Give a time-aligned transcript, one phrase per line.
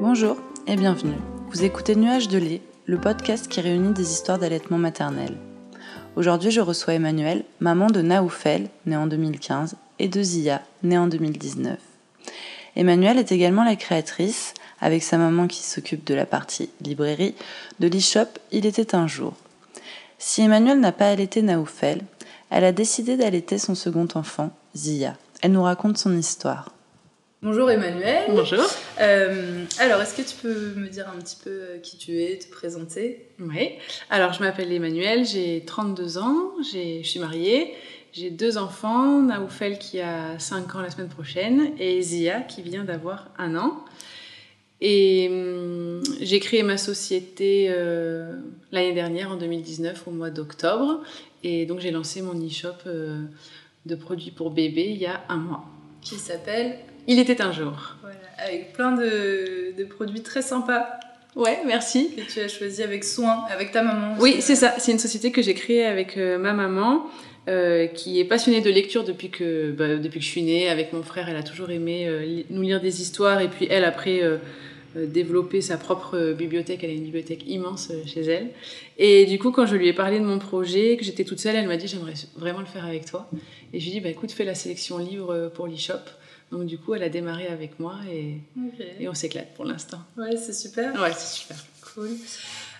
[0.00, 1.18] Bonjour et bienvenue.
[1.50, 5.36] Vous écoutez Nuages de lait, le podcast qui réunit des histoires d'allaitement maternel.
[6.16, 11.06] Aujourd'hui, je reçois Emmanuel, maman de Naoufel, né en 2015, et de Zia, née en
[11.06, 11.78] 2019.
[12.76, 17.34] Emmanuel est également la créatrice, avec sa maman qui s'occupe de la partie librairie,
[17.78, 19.34] de l'e-shop Il était un jour.
[20.18, 22.00] Si Emmanuel n'a pas allaité Naoufel,
[22.48, 25.18] elle a décidé d'allaiter son second enfant, Zia.
[25.42, 26.72] Elle nous raconte son histoire.
[27.42, 28.24] Bonjour Emmanuel.
[28.28, 28.66] Bonjour.
[29.00, 32.38] Euh, alors, est-ce que tu peux me dire un petit peu euh, qui tu es,
[32.38, 33.28] te présenter?
[33.38, 33.70] Oui.
[34.10, 37.72] Alors, je m'appelle Emmanuel, j'ai 32 ans, je suis mariée,
[38.12, 42.84] j'ai deux enfants, Naoufel qui a 5 ans la semaine prochaine et Zia qui vient
[42.84, 43.86] d'avoir un an.
[44.82, 48.34] Et hum, j'ai créé ma société euh,
[48.70, 51.00] l'année dernière, en 2019, au mois d'octobre.
[51.42, 55.64] Et donc, j'ai lancé mon e-shop de produits pour bébés il y a un mois.
[56.02, 56.78] Qui s'appelle
[57.10, 57.96] il était un jour.
[58.02, 60.86] Voilà, avec plein de, de, produits très sympas.
[61.34, 62.14] Ouais, merci.
[62.16, 64.14] Que tu as choisi avec soin, avec ta maman.
[64.20, 64.74] Oui, c'est ça.
[64.78, 67.06] C'est une société que j'ai créée avec euh, ma maman.
[67.48, 70.68] Euh, qui est passionnée de lecture depuis que, bah, depuis que je suis née.
[70.68, 73.40] Avec mon frère, elle a toujours aimé euh, nous lire des histoires.
[73.40, 74.20] Et puis elle, après,
[74.94, 76.84] développer sa propre bibliothèque.
[76.84, 78.48] Elle a une bibliothèque immense chez elle.
[78.98, 81.56] Et du coup, quand je lui ai parlé de mon projet, que j'étais toute seule,
[81.56, 83.30] elle m'a dit J'aimerais vraiment le faire avec toi.
[83.72, 86.02] Et je lui ai dit bah, Écoute, fais la sélection livre pour l'e-shop.
[86.50, 88.96] Donc du coup, elle a démarré avec moi et, okay.
[88.98, 89.98] et on s'éclate pour l'instant.
[90.16, 91.00] Ouais, c'est super.
[91.00, 91.56] Ouais, c'est super.
[91.94, 92.10] Cool.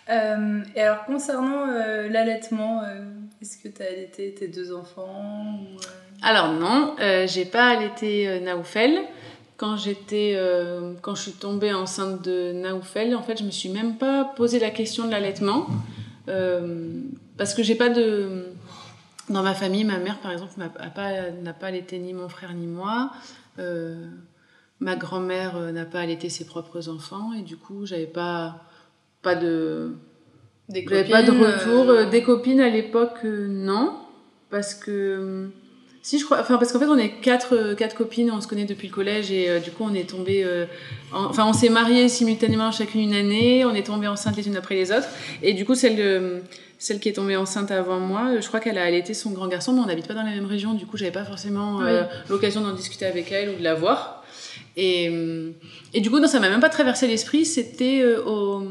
[0.08, 3.05] Euh, et alors concernant euh, l'allaitement, euh,
[3.41, 5.80] est-ce que tu as allaité tes deux enfants ou,
[6.22, 8.98] Alors non, j'ai pas allaité Naoufel.
[9.61, 10.41] Quand j'étais,
[11.03, 14.58] quand je suis tombée enceinte de Naoufel, en fait, je me suis même pas posé
[14.58, 15.67] la question de l'allaitement
[17.36, 18.47] parce que j'ai pas de
[19.30, 22.67] dans ma famille, ma mère, par exemple, n'a pas, pas allaité ni mon frère ni
[22.67, 23.12] moi.
[23.58, 24.06] Euh,
[24.80, 28.61] ma grand-mère euh, n'a pas allaité ses propres enfants et du coup, j'avais pas,
[29.23, 29.92] pas de.
[30.68, 31.90] Des copines, pas de retour.
[31.90, 32.11] Euh...
[32.11, 33.95] Des copines à l'époque, non.
[34.51, 35.48] Parce que.
[36.02, 36.40] Si, je crois.
[36.40, 39.30] Enfin, parce qu'en fait, on est quatre, quatre copines, on se connaît depuis le collège
[39.30, 40.42] et euh, du coup, on est tombé.
[40.44, 40.64] Euh,
[41.12, 41.24] en...
[41.24, 44.77] Enfin, on s'est mariés simultanément chacune une année, on est tombé enceinte les unes après
[44.77, 45.08] les autres.
[45.42, 46.42] Et du coup, celle, de,
[46.78, 49.74] celle qui est tombée enceinte avant moi, je crois qu'elle a allaité son grand garçon,
[49.74, 50.72] mais on n'habite pas dans la même région.
[50.72, 52.08] Du coup, j'avais pas forcément euh, oui.
[52.30, 54.24] l'occasion d'en discuter avec elle ou de la voir.
[54.77, 55.12] Et,
[55.92, 57.44] et du coup, non, ça m'a même pas traversé l'esprit.
[57.44, 58.62] C'était au,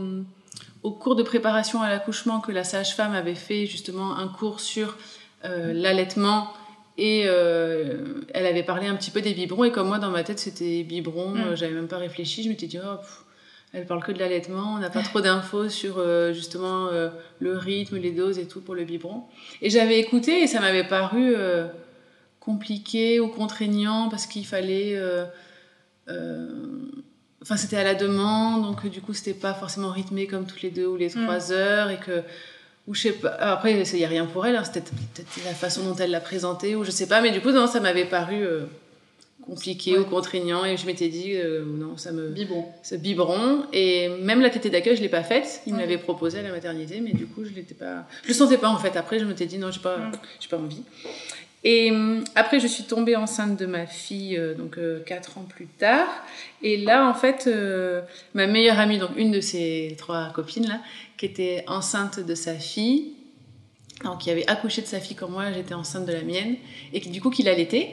[0.81, 4.97] au cours de préparation à l'accouchement que la sage-femme avait fait justement un cours sur
[5.43, 6.47] l'allaitement
[6.99, 10.23] et euh, elle avait parlé un petit peu des biberons, et comme moi, dans ma
[10.23, 11.39] tête, c'était biberon, mm.
[11.39, 13.23] euh, j'avais même pas réfléchi, je m'étais dit, oh, pff,
[13.71, 17.55] elle parle que de l'allaitement, on n'a pas trop d'infos sur euh, justement euh, le
[17.55, 19.23] rythme, les doses et tout pour le biberon.
[19.61, 21.67] Et j'avais écouté, et ça m'avait paru euh,
[22.41, 25.01] compliqué ou contraignant, parce qu'il fallait.
[27.41, 30.71] Enfin, c'était à la demande, donc du coup, c'était pas forcément rythmé comme toutes les
[30.71, 31.51] deux ou les trois mm.
[31.51, 32.23] heures, et que
[32.89, 35.53] ou je sais pas après il n'y a rien pour elle hein, c'était peut-être la
[35.53, 38.05] façon dont elle l'a présenté ou je sais pas mais du coup non ça m'avait
[38.05, 38.65] paru euh,
[39.45, 39.99] compliqué ouais.
[39.99, 44.41] ou contraignant et je m'étais dit euh, non ça me biberon ce biberon et même
[44.41, 45.77] la tétée d'accueil je l'ai pas faite il ouais.
[45.77, 48.57] me l'avait proposé à la maternité mais du coup je l'étais pas je le sentais
[48.57, 50.11] pas en fait après je m'étais dit non j'ai pas ouais.
[50.39, 50.83] j'ai pas envie
[51.63, 55.45] et euh, après, je suis tombée enceinte de ma fille, euh, donc euh, quatre ans
[55.47, 56.07] plus tard.
[56.61, 58.01] Et là, en fait, euh,
[58.33, 60.79] ma meilleure amie, donc une de ces trois copines là,
[61.17, 63.13] qui était enceinte de sa fille,
[64.03, 66.55] donc qui avait accouché de sa fille comme moi, j'étais enceinte de la mienne,
[66.93, 67.91] et qui du coup, qui l'allaitait.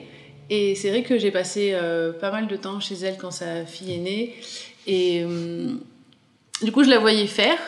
[0.49, 1.77] Et c'est vrai que j'ai passé
[2.21, 4.37] pas mal de temps chez elle quand sa fille est née.
[4.87, 5.75] Et euh,
[6.63, 7.59] du coup, je la voyais faire.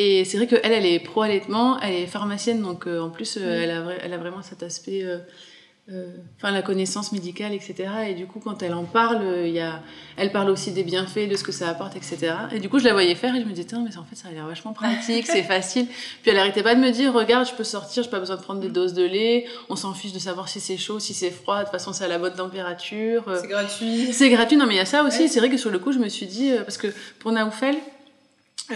[0.00, 3.62] Et c'est vrai qu'elle, elle est pro-allaitement, elle est pharmacienne, donc euh, en plus, euh,
[3.64, 7.90] elle, a, elle a vraiment cet aspect, euh, enfin la connaissance médicale, etc.
[8.08, 9.82] Et du coup, quand elle en parle, il y a,
[10.16, 12.32] elle parle aussi des bienfaits, de ce que ça apporte, etc.
[12.52, 14.28] Et du coup, je la voyais faire et je me disais, mais en fait, ça
[14.28, 15.88] a l'air vachement pratique, c'est facile.
[16.22, 18.42] Puis elle arrêtait pas de me dire, regarde, je peux sortir, j'ai pas besoin de
[18.42, 21.32] prendre des doses de lait, on s'en fiche de savoir si c'est chaud, si c'est
[21.32, 23.24] froid, de toute façon, c'est à la bonne température.
[23.40, 24.12] C'est gratuit.
[24.12, 25.22] C'est gratuit, non, mais il y a ça aussi.
[25.22, 25.28] Ouais.
[25.28, 26.86] C'est vrai que sur le coup, je me suis dit, parce que
[27.18, 27.74] pour Naoufel,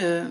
[0.01, 0.27] euh,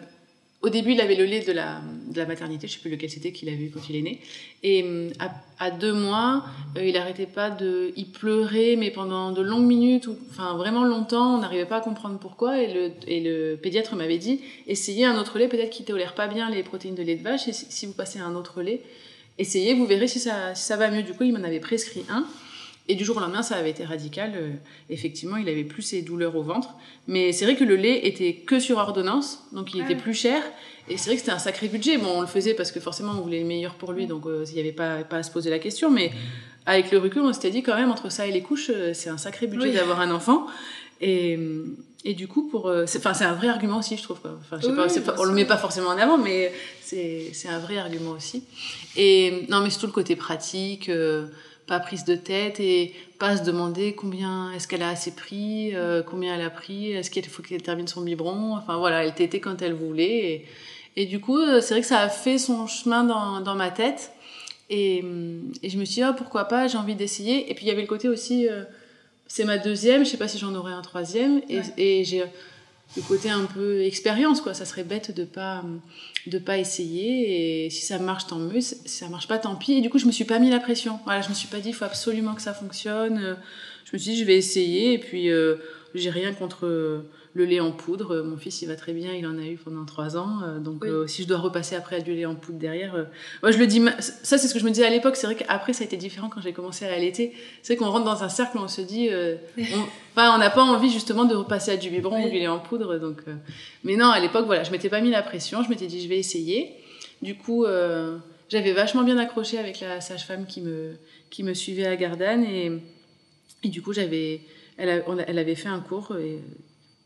[0.63, 1.81] au début, il avait le lait de la,
[2.27, 4.21] maternité, je sais plus lequel c'était qu'il avait eu quand il est né.
[4.63, 6.45] Et à, à deux mois,
[6.77, 10.85] euh, il arrêtait pas de, il pleurait, mais pendant de longues minutes, ou, enfin vraiment
[10.85, 12.63] longtemps, on n'arrivait pas à comprendre pourquoi.
[12.63, 16.63] Et le, pédiatre m'avait dit, essayez un autre lait, peut-être qu'il tolère pas bien les
[16.63, 18.83] protéines de lait de vache, et si, vous passez à un autre lait,
[19.39, 21.03] essayez, vous verrez si ça va mieux.
[21.03, 22.25] Du coup, il m'en avait prescrit un.
[22.89, 24.33] Et du jour au lendemain, ça avait été radical.
[24.35, 24.51] Euh,
[24.91, 26.71] effectivement, il avait plus ses douleurs au ventre.
[27.07, 29.85] Mais c'est vrai que le lait était que sur ordonnance, donc il ah.
[29.85, 30.43] était plus cher.
[30.89, 31.97] Et c'est vrai que c'était un sacré budget.
[31.97, 34.45] Bon, on le faisait parce que forcément, on voulait le meilleur pour lui, donc euh,
[34.49, 35.91] il n'y avait pas, pas à se poser la question.
[35.91, 36.11] Mais
[36.67, 39.11] avec le recul, on s'était dit quand même, entre ça et les couches, euh, c'est
[39.11, 39.75] un sacré budget oui.
[39.75, 40.47] d'avoir un enfant.
[41.01, 41.39] Et,
[42.05, 44.19] et du coup, pour, euh, c'est, un vrai argument aussi, je trouve.
[44.25, 47.49] Enfin, je sais pas, pas, on le met pas forcément en avant, mais c'est, c'est
[47.49, 48.45] un vrai argument aussi.
[48.97, 50.91] Et non, mais surtout le côté pratique,
[51.73, 56.03] pas prise de tête et pas se demander combien est-ce qu'elle a assez pris, euh,
[56.03, 58.57] combien elle a pris, est-ce qu'il faut qu'elle termine son biberon.
[58.57, 60.19] Enfin voilà, elle t'était quand elle voulait.
[60.33, 60.47] Et,
[60.97, 64.13] et du coup, c'est vrai que ça a fait son chemin dans, dans ma tête.
[64.69, 64.99] Et,
[65.63, 67.51] et je me suis dit, oh, pourquoi pas, j'ai envie d'essayer.
[67.51, 68.49] Et puis il y avait le côté aussi
[69.33, 72.23] c'est ma deuxième, je sais pas si j'en aurai un troisième, et, j'ai
[72.97, 74.55] le côté un peu expérience, quoi.
[74.55, 75.65] Ça serait bête de pas
[76.27, 78.61] de pas essayer, et si ça marche, tant mieux.
[78.61, 79.73] Si ça marche pas, tant pis.
[79.73, 80.99] Et du coup, je me suis pas mis la pression.
[81.05, 83.37] Voilà, je me suis pas dit, il faut absolument que ça fonctionne.
[83.85, 85.57] Je me suis dit, je vais essayer, et puis euh,
[85.95, 89.39] j'ai rien contre le lait en poudre, mon fils il va très bien, il en
[89.39, 90.41] a eu pendant trois ans.
[90.43, 93.05] Euh, donc euh, si je dois repasser après à du lait en poudre derrière, euh,
[93.43, 95.17] moi je le dis, ça c'est ce que je me disais à l'époque.
[95.17, 97.33] C'est vrai qu'après ça a été différent quand j'ai commencé à l'allaiter.
[97.63, 99.09] C'est qu'on rentre dans un cercle on se dit,
[100.15, 102.59] enfin on n'a pas envie justement de repasser à du biberon ou du lait en
[102.59, 102.99] poudre.
[102.99, 103.23] Donc,
[103.85, 106.09] mais non, à l'époque voilà, je m'étais pas mis la pression, je m'étais dit je
[106.09, 106.77] vais essayer.
[107.23, 107.65] Du coup,
[108.51, 110.97] j'avais vachement bien accroché avec la sage-femme qui me
[111.31, 112.71] qui me suivait à Gardanne et,
[113.63, 114.43] et du coup j'avais
[114.77, 116.41] elle, elle, avait fait un cours et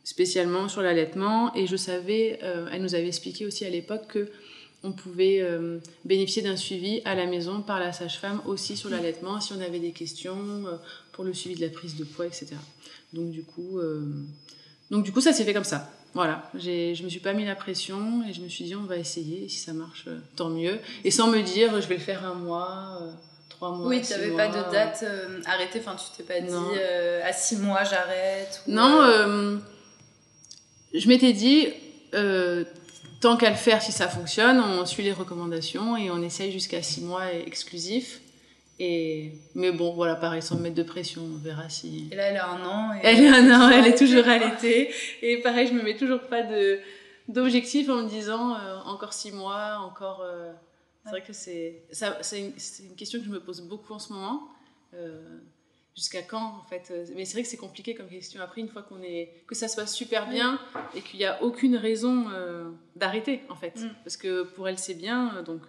[0.06, 1.55] spécialement sur l'allaitement.
[1.55, 4.29] Et je savais, euh, elle nous avait expliqué aussi à l'époque que
[4.85, 9.41] on pouvait euh, bénéficier d'un suivi à la maison par la sage-femme aussi sur l'allaitement
[9.41, 10.76] si on avait des questions euh,
[11.11, 12.50] pour le suivi de la prise de poids, etc.
[13.14, 13.81] Donc du coup,
[14.91, 15.91] donc du coup, ça s'est fait comme ça.
[16.14, 18.97] Voilà, je me suis pas mis la pression et je me suis dit on va
[18.97, 20.06] essayer et si ça marche,
[20.37, 20.79] tant mieux.
[21.05, 23.00] Et sans me dire je vais le faire un mois.
[23.49, 25.05] Trois mois, oui, tu n'avais pas de date
[25.47, 26.79] arrêtée, enfin tu t'es pas dit
[27.25, 28.62] à six mois j'arrête.
[28.67, 29.58] Non,
[30.98, 31.69] je m'étais dit,
[32.14, 32.64] euh,
[33.20, 36.82] tant qu'à le faire, si ça fonctionne, on suit les recommandations et on essaye jusqu'à
[36.82, 38.20] six mois exclusifs.
[38.78, 42.08] Et, mais bon, voilà, pareil, sans mettre de pression, on verra si.
[42.12, 42.94] Et là, elle a un an.
[42.94, 44.90] Et elle a un an, elle est toujours allaitée.
[45.22, 46.78] Et pareil, je me mets toujours pas de,
[47.28, 50.20] d'objectif en me disant euh, encore six mois, encore.
[50.22, 50.52] Euh,
[51.04, 54.12] c'est vrai que c'est, c'est, une, une, question que je me pose beaucoup en ce
[54.12, 54.48] moment
[55.96, 58.40] jusqu'à quand en fait euh, mais c'est vrai que c'est compliqué comme question.
[58.43, 60.60] Après une fois qu'on est que ça se passe super bien
[60.94, 63.76] et qu'il n'y a aucune raison euh, d'arrêter en fait.
[63.76, 63.90] Mm.
[64.04, 65.62] parce que pour elle c'est bien euh, donc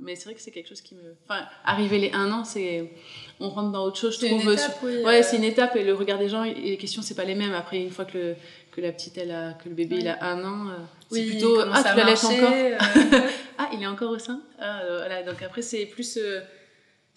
[0.00, 2.92] mais c'est vrai que c'est quelque chose qui me enfin arriver les un an c'est
[3.40, 6.18] on rentre dans autre chose je trouve étape, ouais c'est une étape et le regard
[6.18, 7.54] des gens et les questions c'est pas les mêmes.
[7.54, 8.36] Après une fois que le,
[8.72, 10.72] que la petite elle a que le bébé il a un an
[11.10, 12.52] c'est plutôt ah tu la laisses encore?
[13.58, 14.42] ah il est encore au sein?
[14.58, 16.18] Ah, voilà donc après c'est plus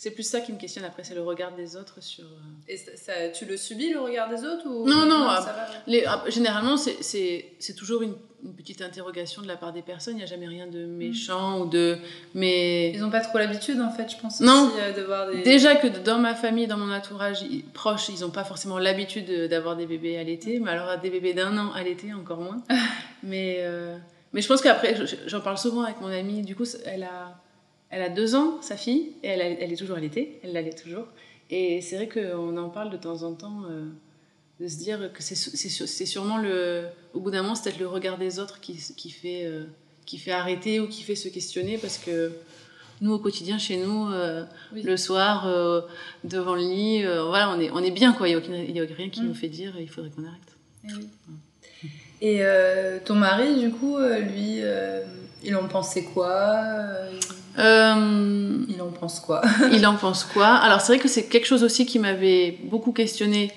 [0.03, 2.25] c'est plus ça qui me questionne après, c'est le regard des autres sur.
[2.25, 5.25] Euh, Et ça, tu le subis le regard des autres ou Non, non.
[5.29, 8.15] Ah, les, ah, généralement, c'est toujours une,
[8.57, 10.15] petite interrogation de la part des personnes.
[10.15, 11.97] Il n'y a jamais rien de méchant ou de.
[12.33, 14.41] Mais ils n'ont pas trop l'habitude en fait, je pense.
[14.41, 14.67] Non.
[14.67, 15.41] Aussi, euh, de voir des...
[15.41, 19.77] Déjà que dans ma famille, dans mon entourage proche, ils n'ont pas forcément l'habitude d'avoir
[19.77, 22.61] des bébés allaités, mais alors des bébés d'un an allaités encore moins.
[23.23, 23.95] mais euh,
[24.33, 24.97] mais je pense qu'après,
[25.27, 26.41] j'en parle souvent avec mon amie.
[26.41, 27.39] Du coup, elle a
[27.93, 31.05] elle a deux ans, sa fille, et elle, elle est toujours allaitée, elle l'allait toujours.
[31.51, 33.85] Et c'est vrai qu'on en parle de temps en temps, euh,
[34.59, 35.35] de se dire que c'est
[36.05, 36.85] sûrement le.
[37.13, 39.65] Au bout d'un moment, c'est peut-être le regard des autres qui, qui fait, euh,
[40.07, 42.31] qui fait arrêter ou qui fait se questionner parce que
[43.01, 44.43] nous, au quotidien, chez nous, euh,
[44.73, 45.45] le soir,
[46.23, 48.27] devant le lit, voilà, on est, on est bien, quoi.
[48.27, 48.39] Il
[48.73, 49.27] n'y a, rien qui mm.
[49.27, 51.11] nous fait dire il faudrait qu'on arrête.
[52.21, 54.61] Et, et ton mari, du coup, lui,
[55.43, 56.63] il en pensait quoi
[57.59, 59.41] euh, il en pense quoi?
[59.71, 60.47] Il en pense quoi?
[60.47, 63.51] Alors c'est vrai que c'est quelque chose aussi qui m'avait beaucoup questionné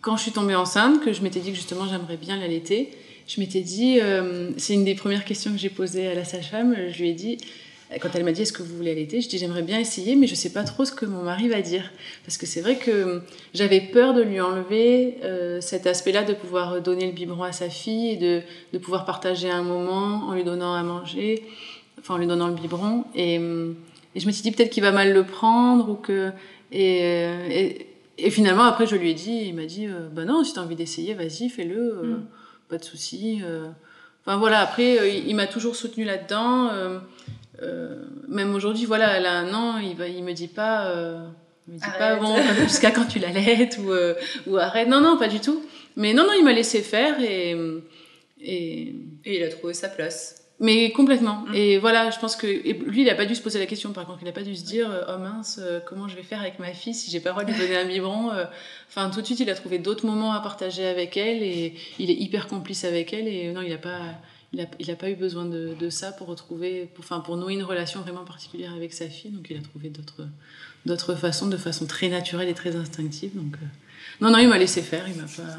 [0.00, 2.90] quand je suis tombée enceinte, que je m'étais dit que justement j'aimerais bien l'allaiter.
[3.28, 6.74] Je m'étais dit, euh, c'est une des premières questions que j'ai posées à la sage-femme,
[6.90, 7.38] je lui ai dit,
[8.00, 10.28] quand elle m'a dit est-ce que vous voulez allaiter, je dis j'aimerais bien essayer, mais
[10.28, 11.90] je sais pas trop ce que mon mari va dire.
[12.24, 13.22] Parce que c'est vrai que
[13.52, 17.68] j'avais peur de lui enlever euh, cet aspect-là de pouvoir donner le biberon à sa
[17.68, 21.42] fille et de, de pouvoir partager un moment en lui donnant à manger
[22.00, 23.04] enfin en lui donnant le biberon.
[23.14, 23.40] Et,
[24.14, 26.32] et je me suis dit peut-être qu'il va mal le prendre ou que.
[26.72, 27.86] Et,
[28.18, 30.58] et, finalement, après, je lui ai dit, il m'a dit euh, Bah non, si tu
[30.58, 32.26] as envie d'essayer, vas-y, fais-le, euh, mm.
[32.68, 33.40] pas de souci.
[33.44, 33.66] Euh.
[34.24, 36.70] Enfin voilà, après, il, m'a toujours soutenu là-dedans.
[38.28, 40.92] même aujourd'hui, voilà, elle a un an, il, va, il me dit pas.
[41.66, 43.90] il me dit pas bon jusqu'à quand tu l'allaites ou,
[44.50, 45.62] ou arrête non non pas du tout
[45.96, 47.56] mais non non il m'a laissé faire et,
[48.40, 51.46] et et il a trouvé sa place mais complètement.
[51.48, 51.54] Mm.
[51.54, 53.92] Et voilà, je pense que lui, il n'a pas dû se poser la question.
[53.92, 56.40] Par contre, il n'a pas dû se dire oh mince, euh, comment je vais faire
[56.40, 58.30] avec ma fille si j'ai pas le droit de lui donner un biberon.
[58.30, 58.44] Euh?
[58.88, 62.10] Enfin, tout de suite, il a trouvé d'autres moments à partager avec elle et il
[62.10, 63.26] est hyper complice avec elle.
[63.26, 64.02] Et non, il n'a pas,
[64.52, 67.38] il a, il a, pas eu besoin de, de ça pour retrouver, pour, enfin, pour
[67.38, 69.30] nouer une relation vraiment particulière avec sa fille.
[69.30, 70.26] Donc, il a trouvé d'autres,
[70.84, 73.34] d'autres façons, de façon très naturelle et très instinctive.
[73.34, 73.66] Donc, euh.
[74.20, 75.08] non, non, il m'a laissé faire.
[75.08, 75.56] Il m'a pas.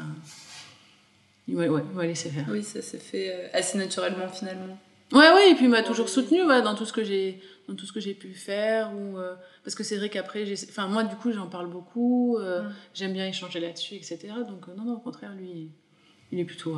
[1.48, 2.46] il m'a ouais, ouais, laissé faire.
[2.48, 4.78] Oui, ça s'est fait assez naturellement finalement.
[5.12, 7.76] Ouais, ouais, et puis il m'a toujours soutenu ouais, dans tout ce que j'ai dans
[7.76, 9.18] tout ce que j'ai pu faire ou
[9.62, 12.72] parce que c'est vrai qu'après j'ai enfin moi du coup j'en parle beaucoup mm.
[12.92, 15.70] j'aime bien échanger là-dessus etc donc non non au contraire lui
[16.32, 16.76] il est plutôt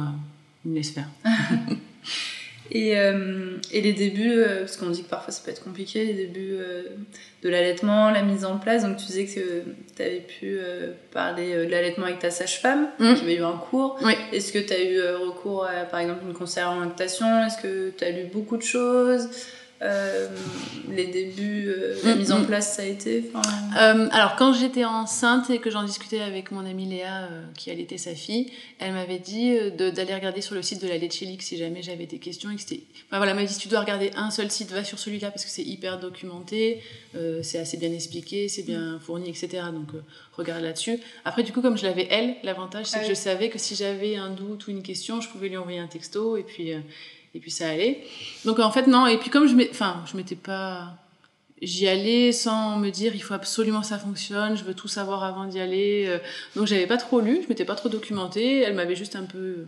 [0.62, 1.09] il me laisse faire
[2.71, 6.04] Et, euh, et, les débuts, euh, parce qu'on dit que parfois ça peut être compliqué,
[6.04, 6.83] les débuts euh,
[7.42, 8.85] de l'allaitement, la mise en place.
[8.85, 9.62] Donc tu disais que
[9.97, 10.59] tu avais pu
[11.12, 13.14] parler de l'allaitement avec ta sage-femme, mmh.
[13.14, 13.99] qui avait eu un cours.
[14.02, 14.14] Oui.
[14.33, 17.44] Est-ce que tu as eu recours à par exemple une conseillère en lactation?
[17.44, 19.28] Est-ce que tu as lu beaucoup de choses?
[19.83, 20.28] Euh,
[20.88, 22.47] les débuts, euh, la mm, mise en mm.
[22.47, 26.64] place, ça a été euh, Alors, quand j'étais enceinte et que j'en discutais avec mon
[26.64, 30.88] amie Léa, qui allaitait sa fille, elle m'avait dit d'aller regarder sur le site de
[30.88, 32.50] la Lechelix si jamais j'avais des questions.
[32.50, 35.31] Et enfin, voilà, elle m'a dit tu dois regarder un seul site, va sur celui-là
[35.31, 36.81] parce que c'est hyper documenté,
[37.43, 39.64] c'est assez bien expliqué, c'est bien fourni, etc.
[39.73, 39.88] Donc,
[40.33, 40.99] regarde là-dessus.
[41.25, 44.16] Après, du coup, comme je l'avais elle, l'avantage, c'est que je savais que si j'avais
[44.16, 46.73] un doute ou une question, je pouvais lui envoyer un texto et puis
[47.35, 48.05] et puis ça allait.
[48.45, 49.07] Donc en fait, non.
[49.07, 50.97] Et puis comme je enfin, je m'étais pas.
[51.62, 55.25] J'y allais sans me dire il faut absolument que ça fonctionne, je veux tout savoir
[55.25, 56.05] avant d'y aller.
[56.07, 56.19] Euh.
[56.57, 58.61] Donc j'avais pas trop lu, je m'étais pas trop documentée.
[58.61, 59.67] Elle m'avait juste un peu.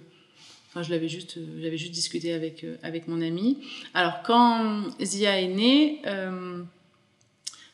[0.68, 3.58] Enfin, je l'avais juste, j'avais juste discuté avec, euh, avec mon ami.
[3.94, 6.62] Alors quand Zia est née, euh,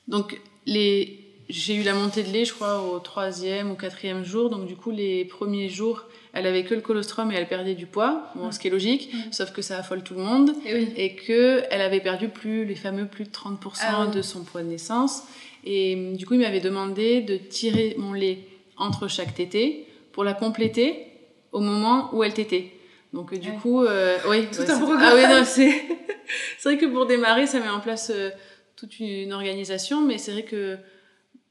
[0.06, 4.50] donc les, j'ai eu la montée de lait, je crois, au troisième ou quatrième jour.
[4.50, 7.86] Donc du coup, les premiers jours, elle avait que le colostrum et elle perdait du
[7.86, 10.92] poids, bon, ce qui est logique, sauf que ça affole tout le monde, et, oui.
[10.96, 14.62] et que elle avait perdu plus les fameux plus de 30% ah de son poids
[14.62, 15.24] de naissance.
[15.64, 18.38] Et du coup, il m'avait demandé de tirer mon lait
[18.76, 21.06] entre chaque tétée pour la compléter
[21.52, 22.72] au moment où elle tétait.
[23.12, 25.70] Donc du coup, euh, oui, tout un Ah oui, non, c'est
[26.58, 28.30] c'est vrai que pour démarrer, ça met en place euh,
[28.74, 30.78] toute une organisation, mais c'est vrai que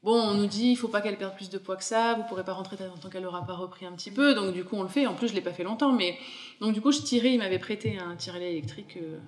[0.02, 2.24] Bon, on nous dit, il faut pas qu'elle perde plus de poids que ça, vous
[2.24, 4.82] pourrez pas rentrer tant qu'elle aura pas repris un petit peu, donc du coup on
[4.82, 5.06] le fait.
[5.06, 6.18] En plus, je l'ai pas fait longtemps, mais
[6.60, 9.18] donc du coup, je tirais, il m'avait prêté un tirelet électrique, euh,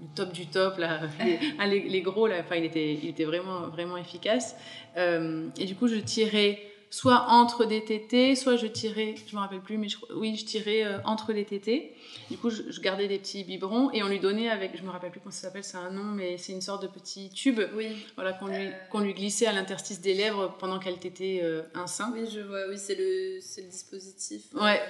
[0.00, 1.02] le top du top, là,
[1.66, 4.56] les, gros, là, enfin, il était, il était vraiment, vraiment efficace.
[4.96, 6.60] Euh, et du coup, je tirais
[6.94, 10.84] soit entre des tétés, soit je tirais, je me rappelle plus, mais oui, je tirais
[10.84, 11.92] euh, entre les tétés.
[12.30, 15.10] Du coup, je, gardais des petits biberons et on lui donnait avec, je me rappelle
[15.10, 17.88] plus comment ça s'appelle, c'est un nom, mais c'est une sorte de petit tube, oui.
[18.14, 18.68] voilà, qu'on lui,
[19.06, 22.12] lui glissait à l'interstice des lèvres pendant qu'elle tétait euh, un sein.
[22.14, 24.42] Oui, je vois, oui, c'est le, c'est le dispositif.
[24.54, 24.80] Ouais.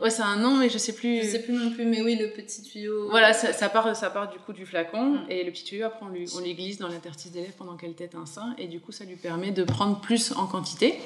[0.00, 1.24] Ouais, c'est un nom, mais je sais plus.
[1.24, 3.10] Je sais plus non plus, mais oui, le petit tuyau.
[3.10, 5.26] Voilà, ça, ça part, ça part du coup du flacon, mm.
[5.28, 7.76] et le petit tuyau, après, on lui, on lui glisse dans l'interstice des lèvres pendant
[7.76, 11.00] qu'elle tète un sein, et du coup, ça lui permet de prendre plus en quantité.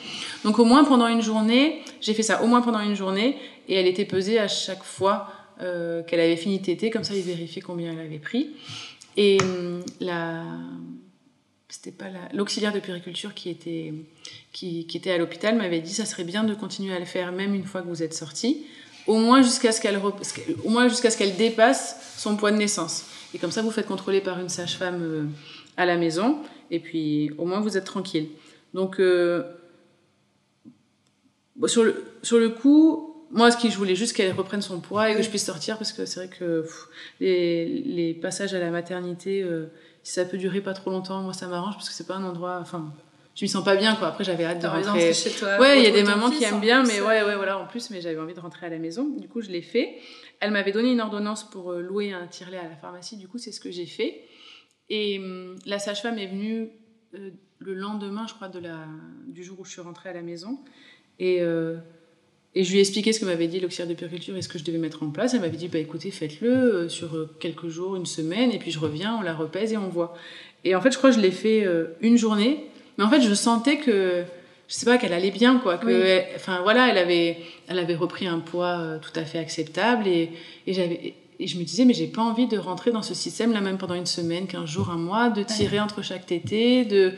[0.45, 3.37] Donc, au moins pendant une journée, j'ai fait ça au moins pendant une journée,
[3.69, 5.29] et elle était pesée à chaque fois
[5.61, 8.51] euh, qu'elle avait fini téter, comme ça, il vérifiait combien elle avait pris.
[9.17, 10.43] Et hum, la
[11.69, 13.95] c'était pas l'auxiliaire de puriculture qui était,
[14.53, 17.33] qui, qui était à l'hôpital m'avait dit ça serait bien de continuer à le faire
[17.33, 18.67] même une fois que vous êtes sorti
[19.07, 19.99] au moins jusqu'à ce qu'elle
[20.65, 23.07] au moins jusqu'à ce qu'elle dépasse son poids de naissance.
[23.35, 25.25] Et comme ça, vous faites contrôler par une sage-femme euh,
[25.77, 26.39] à la maison,
[26.71, 28.29] et puis au moins vous êtes tranquille.
[28.75, 29.43] Donc euh,
[31.67, 35.11] sur le sur le coup, moi, ce que je voulais juste qu'elle reprenne son poids
[35.11, 36.67] et que je puisse sortir, parce que c'est vrai que
[37.19, 41.33] les, les, passages à la maternité, euh, si ça peut durer pas trop longtemps, moi
[41.33, 42.93] ça m'arrange parce que c'est pas un endroit, enfin
[43.35, 44.09] je m'y sens pas bien quoi.
[44.09, 45.15] Après j'avais hâte de rentrer.
[45.15, 47.59] chez toi ouais il y a des mamans qui aiment bien mais ouais ouais voilà
[47.59, 49.09] en plus mais j'avais envie de rentrer à la maison.
[49.09, 49.97] Du coup je l'ai fait.
[50.41, 53.17] Elle m'avait donné une ordonnance pour euh, louer un tirelet à la pharmacie.
[53.17, 54.23] Du coup c'est ce que j'ai fait.
[54.91, 56.69] Et hum, la sage-femme est venue
[57.15, 58.87] euh, le lendemain je crois de la
[59.27, 60.59] du jour où je suis rentrée à la maison
[61.19, 61.77] et euh,
[62.55, 64.59] et je lui ai expliqué ce que m'avait dit l'auxiliaire de puriculture et ce que
[64.59, 65.33] je devais mettre en place.
[65.33, 69.17] Elle m'avait dit, bah écoutez, faites-le sur quelques jours, une semaine, et puis je reviens,
[69.19, 70.15] on la repèse et on voit.
[70.65, 71.67] Et en fait, je crois que je l'ai fait
[72.03, 72.67] une journée.
[72.99, 74.23] Mais en fait, je sentais que,
[74.69, 75.79] je sais pas, qu'elle allait bien, quoi.
[75.79, 77.39] Que, enfin, voilà, elle avait,
[77.69, 80.31] elle avait repris un poids euh, tout à fait acceptable et,
[80.67, 83.61] et j'avais, et je me disais, mais j'ai pas envie de rentrer dans ce système-là,
[83.61, 87.13] même pendant une semaine, quinze jours, un mois, de tirer entre chaque tété, de.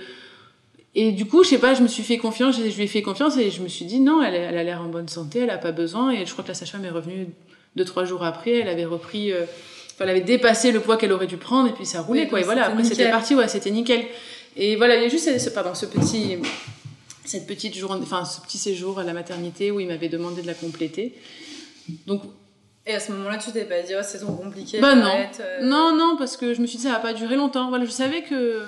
[0.94, 3.02] Et du coup, je sais pas, je me suis fait confiance, je lui ai fait
[3.02, 5.50] confiance et je me suis dit, non, elle, elle a l'air en bonne santé, elle
[5.50, 6.12] a pas besoin.
[6.12, 7.28] Et je crois que la sage-femme est revenue
[7.74, 9.32] deux, trois jours après, elle avait repris.
[9.32, 9.44] Euh,
[10.00, 12.42] elle avait dépassé le poids qu'elle aurait dû prendre et puis ça roulait quoi et
[12.42, 14.04] voilà après c'était parti ouais c'était nickel
[14.56, 16.38] et voilà, il y a juste ce, pardon, ce petit,
[17.24, 20.46] cette petite journée, enfin ce petit séjour à la maternité où il m'avait demandé de
[20.46, 21.14] la compléter.
[22.06, 22.22] Donc
[22.86, 24.78] et à ce moment-là, tu t'es pas dit, oh, c'est trop compliqué.
[24.78, 25.10] Bah non.
[25.40, 25.62] Euh.
[25.62, 27.70] non, non, parce que je me suis dit, ça va pas durer longtemps.
[27.70, 28.60] Voilà, je savais que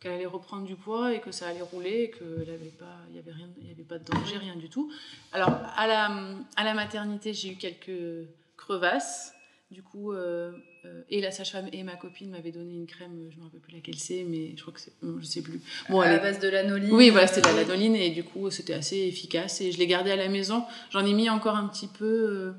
[0.00, 3.16] qu'elle allait reprendre du poids et que ça allait rouler et qu'il n'y pas, il
[3.16, 4.90] y avait rien, il y avait pas de danger, rien du tout.
[5.32, 6.10] Alors à la,
[6.56, 8.26] à la maternité, j'ai eu quelques
[8.56, 9.34] crevasses.
[9.70, 10.50] Du coup, euh,
[10.84, 13.60] euh, et la sage-femme et ma copine m'avaient donné une crème, je ne me rappelle
[13.60, 15.60] plus laquelle c'est, mais je crois que c'est, je sais plus.
[15.88, 16.90] Bon, à la base de l'anoline.
[16.90, 20.10] Oui, voilà, c'était de l'anoline et du coup, c'était assez efficace et je l'ai gardée
[20.10, 20.64] à la maison.
[20.90, 22.04] J'en ai mis encore un petit peu.
[22.04, 22.52] Euh,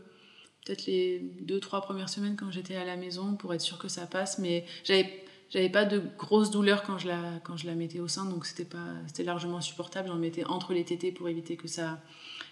[0.64, 3.90] peut-être les deux, trois premières semaines quand j'étais à la maison pour être sûre que
[3.90, 4.38] ça passe.
[4.38, 8.08] Mais j'avais j'avais pas de grosses douleurs quand je la quand je la mettais au
[8.08, 11.68] sein donc c'était pas c'était largement supportable j'en mettais entre les tétés pour éviter que
[11.68, 12.00] ça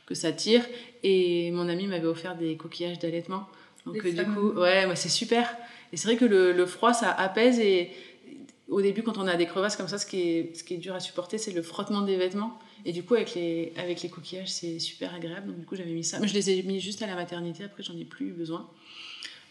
[0.09, 0.65] que ça tire.
[1.03, 3.47] Et mon ami m'avait offert des coquillages d'allaitement.
[3.85, 5.55] Donc du coup ouais c'est super.
[5.93, 7.91] Et c'est vrai que le, le, froid ça apaise et
[8.67, 10.77] au début quand on a des crevasses comme ça ce qui est ce qui est
[10.77, 12.59] dur à supporter c'est le frottement des vêtements.
[12.85, 15.47] Et du coup avec les avec les coquillages c'est super agréable.
[15.47, 16.19] Donc du coup j'avais mis ça.
[16.19, 17.63] Mais je les ai mis juste à la maternité.
[17.63, 18.67] Après j'en ai plus eu besoin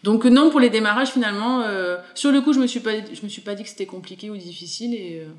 [0.03, 3.21] donc non, pour les démarrages finalement, euh, sur le coup, je me suis pas, je
[3.21, 5.29] me suis pas dit que c'était compliqué ou difficile et, euh,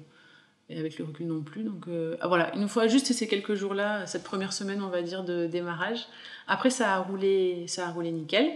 [0.68, 1.62] et, avec le recul non plus.
[1.62, 5.02] Donc euh, ah, voilà, une fois juste ces quelques jours-là, cette première semaine, on va
[5.02, 6.06] dire de démarrage.
[6.46, 8.50] Après, ça a roulé, ça a roulé nickel.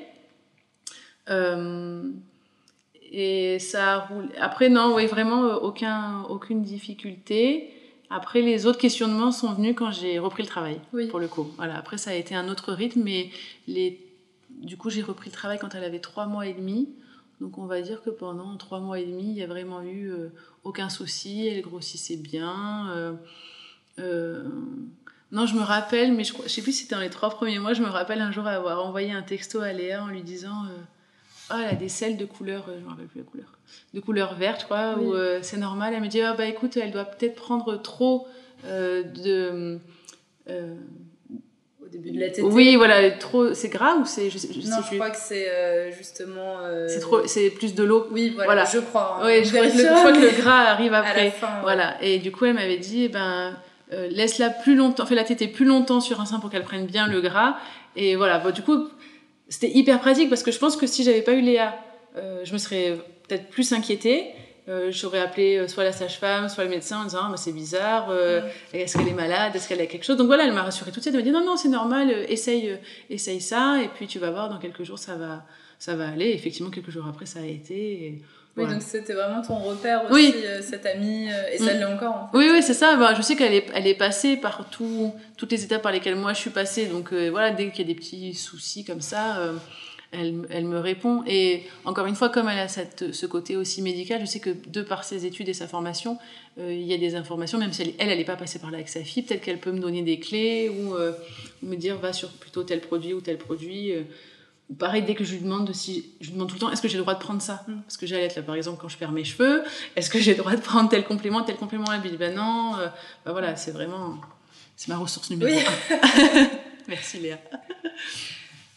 [3.10, 4.28] et ça a roulé.
[4.38, 7.70] Après non, oui vraiment aucun, aucune difficulté.
[8.10, 11.06] Après, les autres questionnements sont venus quand j'ai repris le travail, oui.
[11.06, 11.50] pour le coup.
[11.56, 11.78] Voilà.
[11.78, 13.30] Après, ça a été un autre rythme, mais
[13.66, 13.98] les
[14.60, 16.88] du coup, j'ai repris le travail quand elle avait trois mois et demi.
[17.40, 20.10] Donc, on va dire que pendant trois mois et demi, il n'y a vraiment eu
[20.10, 20.32] euh,
[20.62, 21.46] aucun souci.
[21.46, 22.90] Elle grossissait bien.
[22.90, 23.12] Euh,
[23.98, 24.44] euh,
[25.32, 27.58] non, je me rappelle, mais je ne sais plus si c'était dans les trois premiers
[27.58, 30.64] mois, je me rappelle un jour avoir envoyé un texto à Léa en lui disant
[31.50, 33.58] Ah, elle a des selles de couleur, je ne me rappelle plus la couleur,
[33.94, 35.92] de couleur verte, je crois, ou c'est normal.
[35.92, 38.28] Elle me dit Ah, bah écoute, elle doit peut-être prendre trop
[38.62, 39.80] de
[41.98, 42.42] début de.
[42.42, 45.92] Oui, voilà, trop, c'est gras ou c'est, je, je non, je crois que c'est euh,
[45.92, 46.58] justement.
[46.62, 46.86] Euh...
[46.88, 48.06] C'est trop, c'est plus de l'eau.
[48.10, 49.18] Oui, voilà, je crois.
[49.20, 49.26] Hein.
[49.26, 51.30] Oui, je, crois que, le, je crois que le gras arrive après.
[51.30, 51.96] Fin, voilà.
[52.02, 53.56] Et du coup, elle m'avait dit, eh ben,
[53.92, 56.86] euh, laisse-la plus longtemps, fais la tétée plus longtemps sur un sein pour qu'elle prenne
[56.86, 57.56] bien le gras.
[57.96, 58.88] Et voilà, bon, du coup,
[59.48, 61.74] c'était hyper pratique parce que je pense que si j'avais pas eu Léa,
[62.16, 62.98] je me serais
[63.28, 64.26] peut-être plus inquiétée.
[64.66, 68.08] Euh, j'aurais appelé euh, soit la sage-femme, soit le médecin en disant ah, c'est bizarre,
[68.08, 68.40] euh,
[68.72, 70.16] est-ce qu'elle est malade, est-ce qu'elle a quelque chose?
[70.16, 71.14] Donc voilà, elle m'a rassurée tout de suite.
[71.14, 72.78] Elle m'a dit non, non, c'est normal, essaye,
[73.10, 75.44] essaye ça, et puis tu vas voir, dans quelques jours, ça va,
[75.78, 76.30] ça va aller.
[76.30, 78.22] effectivement, quelques jours après, ça a été.
[78.56, 80.34] oui, donc c'était vraiment ton repère aussi, oui.
[80.62, 81.78] cette amie, et ça mm.
[81.78, 82.14] l'est encore.
[82.14, 82.38] En fait.
[82.38, 82.96] Oui, oui, c'est ça.
[82.96, 86.16] Bah, je sais qu'elle est, elle est passée par tout, toutes les étapes par lesquelles
[86.16, 86.86] moi je suis passée.
[86.86, 89.52] Donc voilà, dès qu'il y a des petits soucis comme ça
[90.18, 91.22] elle, me répond.
[91.26, 94.50] Et encore une fois, comme elle a cette, ce côté aussi médical, je sais que
[94.50, 96.18] de par ses études et sa formation,
[96.58, 98.76] euh, il y a des informations, même si elle, elle n'est pas passée par là
[98.76, 101.12] avec sa fille, peut-être qu'elle peut me donner des clés ou euh,
[101.62, 103.92] me dire va sur plutôt tel produit ou tel produit.
[103.92, 104.02] Euh.
[104.78, 106.88] pareil, dès que je lui demande, si, je lui demande tout le temps, est-ce que
[106.88, 107.64] j'ai le droit de prendre ça?
[107.66, 107.80] Mm.
[107.82, 109.62] Parce que j'allais être là, par exemple, quand je perds mes cheveux,
[109.96, 111.86] est-ce que j'ai le droit de prendre tel complément, tel complément?
[111.92, 112.72] Elle me dit, ben non.
[113.24, 114.20] Ben voilà, c'est vraiment,
[114.76, 116.48] c'est ma ressource numéro un.
[116.88, 117.38] Merci Léa.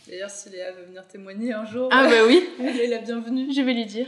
[0.07, 3.51] D'ailleurs, si Léa veut venir témoigner un jour, ah bah oui, elle est la bienvenue.
[3.53, 4.07] Je vais lui dire.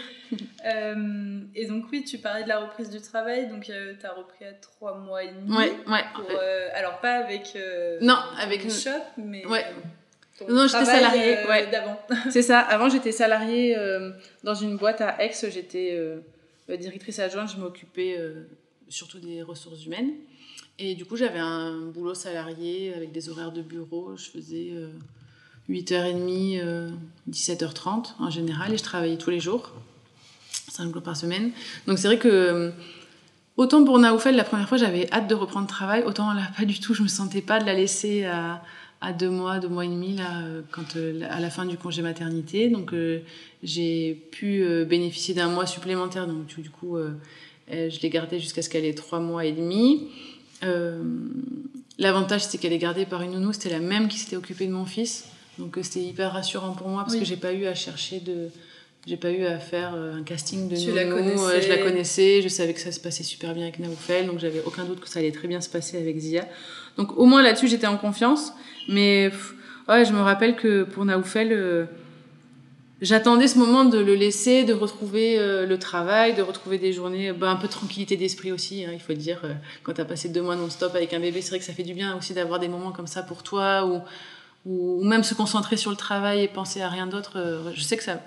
[0.65, 4.13] Euh, et donc oui, tu parlais de la reprise du travail, donc euh, tu as
[4.13, 5.55] repris à trois mois et demi.
[5.55, 6.03] Ouais, ouais.
[6.31, 7.57] Euh, alors pas avec
[8.01, 9.65] non, avec une shop, mais ouais.
[10.47, 11.69] non, j'étais salariée ouais.
[11.69, 11.99] d'avant.
[12.29, 12.59] C'est ça.
[12.59, 13.75] Avant, j'étais salariée
[14.43, 15.33] dans une boîte à Aix.
[15.49, 15.99] J'étais
[16.69, 17.51] directrice adjointe.
[17.53, 18.17] Je m'occupais
[18.87, 20.11] surtout des ressources humaines.
[20.81, 24.15] Et du coup, j'avais un boulot salarié avec des horaires de bureau.
[24.15, 24.71] Je faisais
[25.69, 26.91] 8h30,
[27.29, 29.71] 17h30 euh, en général, et je travaillais tous les jours,
[30.71, 31.51] 5 jours par semaine.
[31.87, 32.71] Donc c'est vrai que, euh,
[33.55, 36.79] autant pour Naoufel, la première fois, j'avais hâte de reprendre travail, autant là, pas du
[36.79, 38.63] tout, je me sentais pas de la laisser à,
[39.01, 40.97] à deux mois, deux mois et demi, euh, quand,
[41.29, 42.69] à la fin du congé maternité.
[42.69, 42.93] Donc
[43.61, 46.97] j'ai pu bénéficier d'un mois supplémentaire, donc du coup,
[47.69, 50.07] je l'ai gardé jusqu'à ce qu'elle ait trois mois et demi.
[51.99, 54.73] L'avantage, c'était qu'elle est gardée par une nounou, c'était la même qui s'était occupée de
[54.73, 55.25] mon fils.
[55.59, 58.49] Donc euh, c'était hyper rassurant pour moi parce que j'ai pas eu à chercher de
[59.05, 61.61] j'ai pas eu à faire euh, un casting de tu la connaissais.
[61.61, 64.61] je la connaissais, je savais que ça se passait super bien avec Naoufel, donc j'avais
[64.65, 66.47] aucun doute que ça allait très bien se passer avec Zia.
[66.97, 68.53] Donc au moins là-dessus j'étais en confiance,
[68.87, 69.31] mais
[69.87, 71.85] ouais, je me rappelle que pour Naoufel, euh,
[73.01, 77.49] j'attendais ce moment de le laisser, de retrouver le travail, de retrouver des journées, bah,
[77.49, 79.41] un peu de tranquillité d'esprit aussi, hein, il faut le dire.
[79.83, 81.83] quand tu as passé deux mois non-stop avec un bébé, c'est vrai que ça fait
[81.83, 84.01] du bien aussi d'avoir des moments comme ça pour toi, où
[84.65, 87.97] ou, même se concentrer sur le travail et penser à rien d'autre, euh, je sais
[87.97, 88.21] que ça,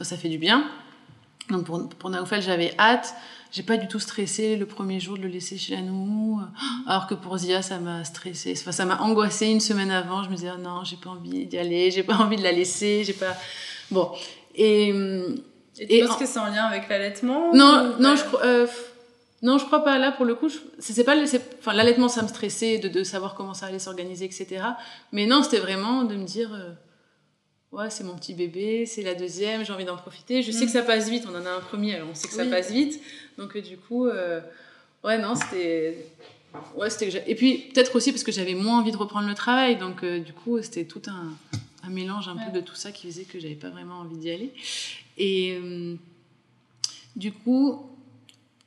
[0.00, 0.68] ça fait du bien.
[1.50, 3.14] Donc pour, pour Naoufel, j'avais hâte.
[3.52, 6.40] J'ai pas du tout stressé le premier jour de le laisser chez la nounou.
[6.86, 8.54] Alors que pour Zia, ça m'a stressé.
[8.60, 10.22] Enfin, ça m'a angoissé une semaine avant.
[10.24, 12.52] Je me disais, ah non, j'ai pas envie d'y aller, j'ai pas envie de la
[12.52, 13.36] laisser, j'ai pas.
[13.90, 14.10] Bon.
[14.54, 14.92] Et.
[15.78, 18.42] Et tu penses que c'est en lien avec l'allaitement Non, non, je crois.
[18.44, 18.66] Euh,
[19.42, 19.98] non, je crois pas.
[19.98, 21.14] Là, pour le coup, c'est pas,
[21.58, 24.64] enfin, l'allaitement, ça me stressait de, de, savoir comment ça allait s'organiser, etc.
[25.12, 26.72] Mais non, c'était vraiment de me dire, euh,
[27.72, 30.42] ouais, c'est mon petit bébé, c'est la deuxième, j'ai envie d'en profiter.
[30.42, 30.66] Je sais mm.
[30.66, 31.26] que ça passe vite.
[31.30, 33.00] On en a un premier, alors on sait que ça passe vite.
[33.36, 34.40] Donc, euh, du coup, euh,
[35.04, 36.06] ouais, non, c'était,
[36.74, 37.22] ouais, c'était.
[37.26, 39.76] Et puis peut-être aussi parce que j'avais moins envie de reprendre le travail.
[39.76, 41.34] Donc, du coup, c'était tout un,
[41.84, 44.30] un mélange un peu de tout ça qui faisait que j'avais pas vraiment envie d'y
[44.30, 44.54] aller.
[45.18, 45.58] Et
[47.16, 47.95] du coup,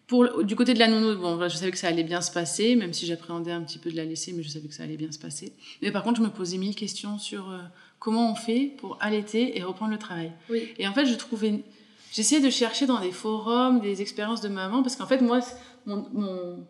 [0.09, 2.75] pour, du côté de la nounou, bon, je savais que ça allait bien se passer,
[2.75, 4.97] même si j'appréhendais un petit peu de la laisser, mais je savais que ça allait
[4.97, 5.53] bien se passer.
[5.83, 7.59] Mais par contre, je me posais mille questions sur euh,
[7.99, 10.31] comment on fait pour allaiter et reprendre le travail.
[10.49, 10.67] Oui.
[10.79, 11.63] Et en fait, je trouvais,
[12.11, 15.41] j'essayais de chercher dans des forums des expériences de maman, parce qu'en fait, moi,
[15.85, 16.65] mon, mon,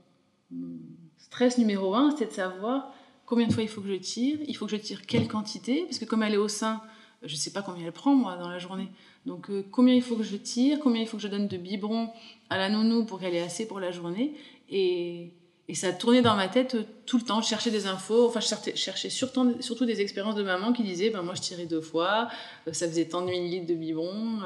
[1.17, 2.91] stress numéro un, c'était de savoir
[3.25, 5.85] combien de fois il faut que je tire, il faut que je tire quelle quantité,
[5.85, 6.81] parce que comme elle est au sein,
[7.23, 8.87] je sais pas combien elle prend moi dans la journée.
[9.25, 11.57] Donc euh, combien il faut que je tire, combien il faut que je donne de
[11.57, 12.09] biberons
[12.49, 14.33] à la nounou pour qu'elle ait assez pour la journée.
[14.69, 15.31] Et,
[15.67, 17.41] et ça tournait dans ma tête euh, tout le temps.
[17.41, 21.09] Je cherchais des infos, enfin je cherchais, surtout, surtout des expériences de maman qui disaient,
[21.09, 22.29] ben moi je tirais deux fois,
[22.67, 24.39] euh, ça faisait tant de millilitres de biberon.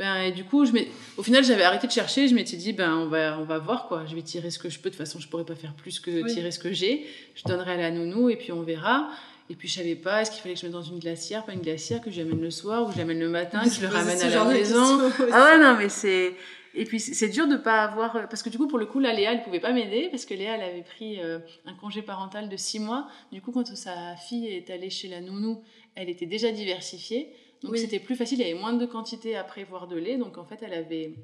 [0.00, 0.72] Et du coup, je
[1.16, 2.26] au final, j'avais arrêté de chercher.
[2.26, 4.04] Je m'étais dit, ben, on va, on va voir quoi.
[4.06, 4.90] Je vais tirer ce que je peux.
[4.90, 7.06] De toute façon, je pourrais pas faire plus que tirer ce que j'ai.
[7.36, 9.08] Je donnerai à la nounou et puis on verra.
[9.50, 11.52] Et puis je savais pas, est-ce qu'il fallait que je mette dans une glacière, pas
[11.52, 13.88] une glacière, que j'amène le soir ou que je l'amène le matin, que je le
[13.88, 15.10] ramène à la maison.
[15.32, 16.34] Ah ouais, non, mais c'est.
[16.76, 18.28] Et puis c'est dur de pas avoir.
[18.28, 20.34] Parce que du coup, pour le coup, là, Léa, elle pouvait pas m'aider parce que
[20.34, 23.06] Léa, elle avait pris euh, un congé parental de six mois.
[23.32, 25.62] Du coup, quand sa fille est allée chez la nounou,
[25.94, 27.32] elle était déjà diversifiée.
[27.62, 30.18] Donc c'était plus facile, il y avait moins de quantité à prévoir de lait.
[30.18, 31.14] Donc en fait, elle avait,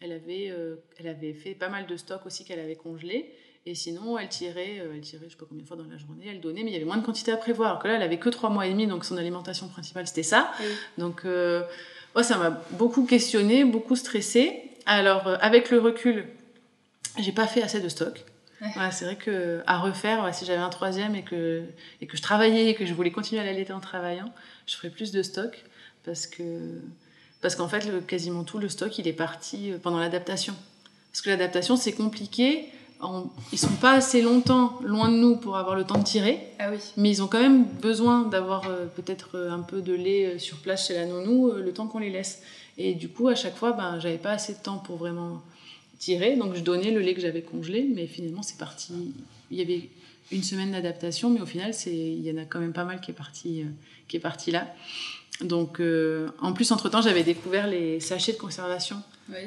[0.00, 3.34] elle avait, euh, elle avait fait pas mal de stocks aussi qu'elle avait congelé.
[3.66, 5.96] Et sinon, elle tirait, euh, elle tirait, je sais pas combien de fois dans la
[5.96, 7.70] journée, elle donnait, mais il y avait moins de quantité à prévoir.
[7.70, 10.22] Alors que là, elle avait que trois mois et demi, donc son alimentation principale, c'était
[10.22, 10.52] ça.
[10.98, 11.62] Donc, euh,
[12.22, 14.70] ça m'a beaucoup questionné, beaucoup stressé.
[14.84, 16.26] Alors, euh, avec le recul,
[17.18, 18.22] j'ai pas fait assez de stock.
[18.90, 21.62] c'est vrai que à refaire, si j'avais un troisième et que,
[22.02, 24.30] et que je travaillais et que je voulais continuer à l'allaiter en travaillant,
[24.66, 25.64] je ferais plus de stock
[26.04, 26.80] parce que
[27.40, 30.54] parce qu'en fait, le, quasiment tout le stock, il est parti pendant l'adaptation.
[31.12, 32.70] Parce que l'adaptation, c'est compliqué
[33.52, 36.38] ils sont pas assez longtemps loin de nous pour avoir le temps de tirer.
[36.58, 36.78] Ah oui.
[36.96, 40.38] Mais ils ont quand même besoin d'avoir euh, peut-être euh, un peu de lait euh,
[40.38, 42.42] sur place chez la nounou le temps qu'on les laisse.
[42.78, 45.42] Et du coup, à chaque fois, ben, j'avais pas assez de temps pour vraiment
[45.98, 46.36] tirer.
[46.36, 47.86] Donc je donnais le lait que j'avais congelé.
[47.94, 48.94] Mais finalement, c'est parti.
[49.50, 49.88] Il y avait
[50.32, 53.10] une semaine d'adaptation, mais au final, il y en a quand même pas mal qui
[53.10, 53.64] est parti,
[54.08, 54.66] qui est parti là.
[55.42, 55.80] Donc,
[56.40, 58.96] en plus, entre-temps, j'avais découvert les sachets de conservation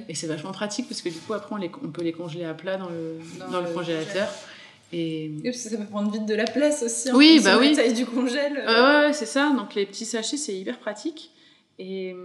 [0.09, 2.45] et c'est vachement pratique parce que du coup, après, on, les, on, peut les congeler
[2.45, 3.19] à plat dans le,
[3.51, 4.27] dans, le, congélateur.
[4.91, 5.31] Et...
[5.53, 7.11] ça peut prendre vite de la place aussi.
[7.11, 7.75] Oui, bah oui.
[7.75, 8.63] taille du congèle.
[8.65, 9.53] ouais, c'est ça.
[9.55, 11.31] Donc les petits sachets, c'est hyper pratique.
[11.79, 12.15] Et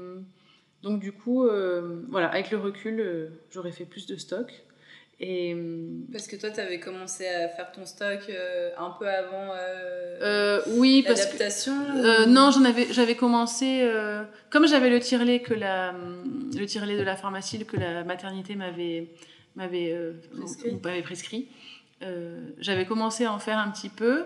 [0.83, 4.65] donc du coup, euh, voilà, avec le recul, euh, j'aurais fait plus de stock.
[5.25, 5.57] Et...
[6.11, 10.19] Parce que toi, tu avais commencé à faire ton stock euh, un peu avant euh,
[10.21, 13.89] euh oui, l'adaptation euh, Non, j'en avais, j'avais commencé...
[14.51, 15.95] comme j'avais le tire-lait que la,
[16.57, 19.11] le tire de la pharmacie que la maternité m'avait,
[19.55, 19.97] m'avait,
[20.37, 21.49] prescrit, m'avait prescrit
[22.59, 24.25] j'avais commencé à en faire un petit peu.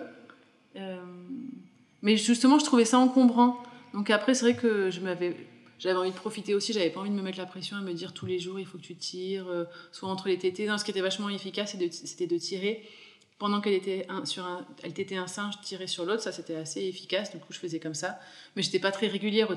[2.01, 3.61] mais justement, je trouvais ça encombrant.
[3.93, 5.35] Donc après, c'est vrai que je m'avais
[5.79, 7.93] j'avais envie de profiter aussi, j'avais pas envie de me mettre la pression à me
[7.93, 10.65] dire tous les jours il faut que tu tires, euh, soit entre les tétés.
[10.65, 12.83] Non, ce qui était vachement efficace, c'était de tirer
[13.39, 16.31] pendant qu'elle était un, sur un, elle était un sein, je tirais sur l'autre, ça
[16.31, 18.19] c'était assez efficace, du coup je faisais comme ça.
[18.55, 19.47] Mais j'étais pas très régulière,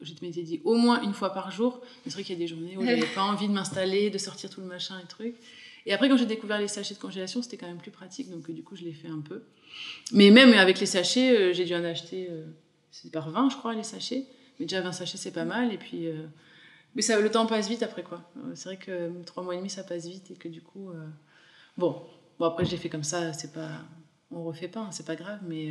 [0.00, 1.80] je m'étais dit au moins une fois par jour.
[1.82, 4.18] Mais c'est vrai qu'il y a des journées où j'avais pas envie de m'installer, de
[4.18, 5.36] sortir tout le machin et trucs.
[5.84, 8.50] Et après quand j'ai découvert les sachets de congélation, c'était quand même plus pratique, donc
[8.50, 9.42] du coup je l'ai fait un peu.
[10.12, 12.46] Mais même avec les sachets, euh, j'ai dû en acheter, euh,
[12.90, 14.24] c'est par 20 je crois les sachets.
[14.58, 15.72] Mais déjà 20 sachets, c'est pas mal.
[15.72, 16.26] Et puis, euh,
[16.94, 18.22] mais ça, le temps passe vite après, quoi.
[18.38, 20.90] Euh, c'est vrai que 3 mois et demi, ça passe vite et que du coup.
[20.90, 21.06] Euh,
[21.76, 22.02] bon.
[22.38, 23.68] bon, après, j'ai fait comme ça, c'est pas.
[24.32, 25.68] On refait pas, hein, c'est pas grave, mais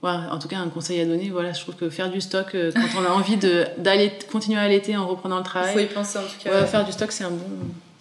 [0.00, 2.52] voilà, en tout cas, un conseil à donner, voilà, je trouve que faire du stock
[2.52, 5.74] quand on a envie d'aller continuer à allaiter en reprenant le travail.
[5.74, 6.64] Il faut y penser en tout cas.
[6.64, 7.44] faire du stock, c'est un, bon,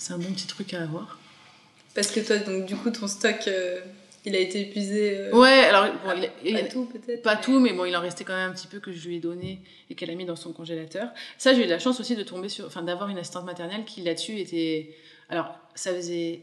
[0.10, 1.20] un bon petit truc à avoir.
[1.94, 3.50] Parce que toi, donc, du coup, ton stock,
[4.28, 5.18] il a été épuisé.
[5.18, 7.22] Euh, ouais, alors bon, il, pas tout peut-être.
[7.22, 9.18] Pas tout, mais bon, il en restait quand même un petit peu que je lui
[9.18, 11.10] ai donné et qu'elle a mis dans son congélateur.
[11.38, 14.02] Ça, j'ai eu la chance aussi de tomber sur, enfin, d'avoir une assistante maternelle qui
[14.02, 14.96] là-dessus était.
[15.30, 16.42] Alors, ça faisait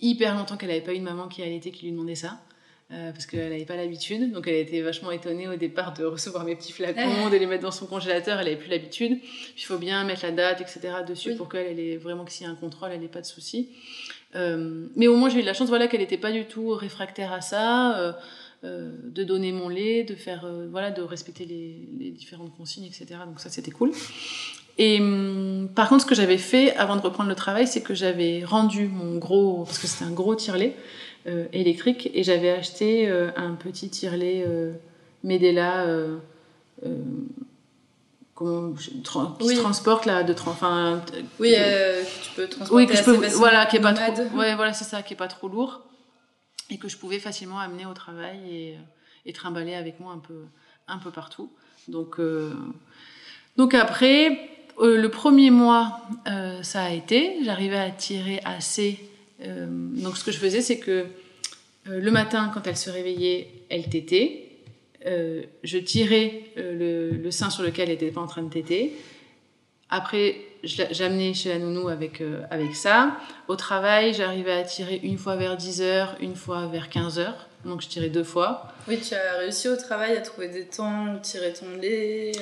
[0.00, 2.40] hyper longtemps qu'elle n'avait pas eu une maman qui allaitait qui lui demandait ça.
[2.92, 6.44] Euh, parce qu'elle n'avait pas l'habitude, donc elle était vachement étonnée au départ de recevoir
[6.44, 9.18] mes petits flacons, de les mettre dans son congélateur, elle n'avait plus l'habitude.
[9.56, 10.98] Il faut bien mettre la date, etc.
[11.06, 13.26] dessus pour qu'elle ait vraiment que s'il y a un contrôle, elle n'ait pas de
[13.26, 13.70] soucis.
[14.34, 17.32] Euh, mais au moins, j'ai eu la chance voilà, qu'elle n'était pas du tout réfractaire
[17.32, 18.12] à ça, euh,
[18.64, 23.06] euh, de donner mon lait, de, faire, voilà, de respecter les, différentes consignes, etc.
[23.26, 23.92] Donc ça, c'était cool.
[24.78, 27.94] Et hum, par contre, ce que j'avais fait avant de reprendre le travail, c'est que
[27.94, 30.74] j'avais rendu mon gros, parce que c'était un gros tire-lait
[31.52, 34.46] électrique, et j'avais acheté un petit tire-lait
[35.24, 35.84] Medela
[38.36, 41.02] qui transporte là de enfin
[41.38, 44.54] oui euh, tu peux transporter oui que je peux voilà qui est pas trop ouais
[44.54, 45.82] voilà c'est ça qui est pas trop lourd
[46.70, 48.78] et que je pouvais facilement amener au travail et,
[49.24, 50.44] et trimballer avec moi un peu
[50.88, 51.50] un peu partout
[51.88, 52.52] Donc, euh,
[53.56, 57.38] donc après, euh, le premier mois, euh, ça a été.
[57.44, 58.98] J'arrivais à tirer assez.
[59.42, 61.06] Euh, donc ce que je faisais, c'est que
[61.88, 64.45] euh, le matin, quand elle se réveillait, elle tétait.
[65.06, 68.50] Euh, je tirais euh, le, le sein sur lequel elle n'était pas en train de
[68.50, 68.96] téter.
[69.88, 73.16] Après, j'amenais chez la nounou avec, euh, avec ça.
[73.46, 77.34] Au travail, j'arrivais à tirer une fois vers 10h, une fois vers 15h.
[77.64, 78.72] Donc je tirais deux fois.
[78.88, 82.32] Oui, tu as réussi au travail à trouver des temps où tirer ton lait.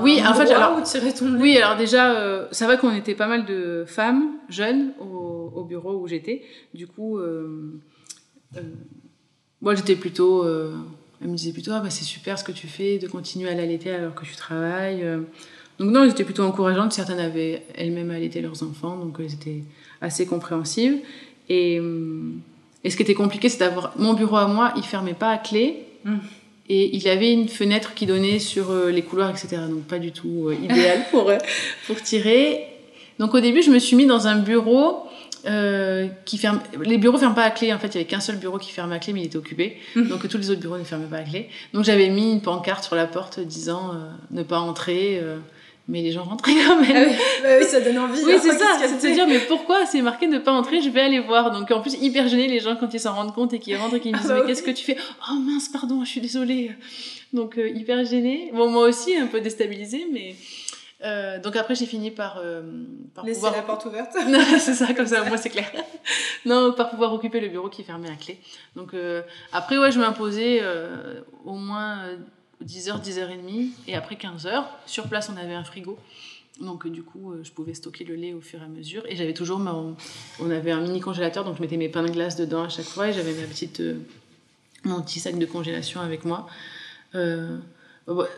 [0.00, 1.40] oui, en fait, alors, tirer ton lait.
[1.40, 5.94] Oui, alors déjà, ça va qu'on était pas mal de femmes jeunes au, au bureau
[5.96, 6.42] où j'étais.
[6.72, 7.18] Du coup,
[9.60, 10.46] moi j'étais plutôt.
[11.20, 13.54] Elle me disait plutôt ah, bah, c'est super ce que tu fais, de continuer à
[13.54, 15.02] l'allaiter alors que tu travailles.
[15.02, 15.20] euh.
[15.78, 16.92] Donc, non, elles étaient plutôt encourageantes.
[16.92, 19.62] Certaines avaient elles-mêmes allaité leurs enfants, donc elles étaient
[20.00, 20.98] assez compréhensives.
[21.48, 22.32] Et, euh,
[22.84, 23.92] et ce qui était compliqué, c'est d'avoir.
[23.96, 25.84] Mon bureau à moi, il fermait pas à clé.
[26.04, 26.16] Mm.
[26.70, 29.62] Et il avait une fenêtre qui donnait sur euh, les couloirs, etc.
[29.70, 31.32] Donc pas du tout idéal pour,
[31.86, 32.66] pour tirer.
[33.18, 35.07] Donc au début, je me suis mis dans un bureau
[35.48, 36.60] euh, qui ferme.
[36.84, 37.72] Les bureaux ferment pas à clé.
[37.72, 39.38] En fait, il y avait qu'un seul bureau qui fermait à clé, mais il était
[39.38, 39.78] occupé.
[39.96, 40.08] Mhm.
[40.08, 41.48] Donc tous les autres bureaux ne fermaient pas à clé.
[41.72, 45.18] Donc j'avais mis une pancarte sur la porte disant euh, ne pas entrer.
[45.22, 45.38] euh,
[45.90, 46.90] mais les gens rentraient quand même.
[46.94, 48.20] Ah oui, bah oui, ça donne envie.
[48.22, 50.82] Oui, hein, c'est ça, c'est de se dire, mais pourquoi c'est marqué ne pas entrer,
[50.82, 51.50] je vais aller voir.
[51.50, 53.94] Donc en plus, hyper gêné les gens quand ils s'en rendent compte et qu'ils rentrent
[53.94, 54.46] et qu'ils me Ah disent, bah mais oui.
[54.48, 54.98] qu'est-ce que tu fais?
[55.30, 56.72] Oh mince, pardon, je suis désolée.
[57.32, 58.50] Donc hyper gêné.
[58.54, 60.34] Bon, moi aussi, un peu déstabilisée, mais.
[61.04, 62.62] Euh, donc après, j'ai fini par, euh,
[63.14, 63.56] par Laisser pouvoir.
[63.56, 64.16] la porte ouverte.
[64.58, 65.70] C'est ça, comme ça, moi c'est clair.
[66.44, 68.38] non, par pouvoir occuper le bureau qui fermait à clé.
[68.74, 72.16] Donc euh, après, ouais, je m'imposais euh, au moins euh,
[72.64, 74.64] 10h, 10h30 et après 15h.
[74.86, 75.98] Sur place, on avait un frigo.
[76.60, 79.04] Donc du coup, je pouvais stocker le lait au fur et à mesure.
[79.06, 79.94] Et j'avais toujours mon...
[80.40, 82.86] On avait un mini congélateur, donc je mettais mes pains de glace dedans à chaque
[82.86, 83.80] fois et j'avais ma petite...
[84.82, 86.48] mon petit sac de congélation avec moi.
[87.14, 87.58] Euh,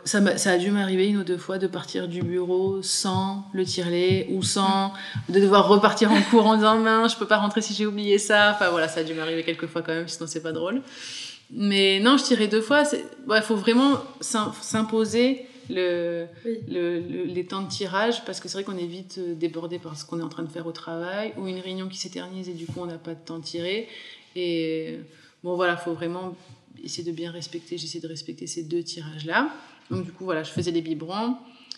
[0.04, 0.18] Ça,
[0.50, 4.42] a dû m'arriver une ou deux fois de partir du bureau sans le tire-lait ou
[4.42, 4.92] sans
[5.28, 8.18] de devoir repartir en cours en disant mince, je peux pas rentrer si j'ai oublié
[8.18, 8.52] ça.
[8.54, 10.82] Enfin voilà, ça a dû m'arriver quelques fois quand même, sinon c'est pas drôle.
[11.52, 12.82] Mais non, je tirais deux fois.
[12.92, 16.58] Il ouais, faut vraiment s'im- s'imposer le, Oui.
[16.68, 19.78] le, le- les temps de tirage parce que c'est vrai qu'on est vite euh, débordé
[19.78, 22.48] par ce qu'on est en train de faire au travail ou une réunion qui s'éternise
[22.48, 23.86] et du coup on n'a pas de temps de tirer.
[24.34, 24.98] Et
[25.44, 26.34] bon voilà, faut vraiment
[26.84, 27.78] essayer de bien respecter.
[27.78, 29.54] J'essaie de respecter ces deux tirages-là.
[29.90, 31.36] Donc du coup voilà, je faisais des biberons,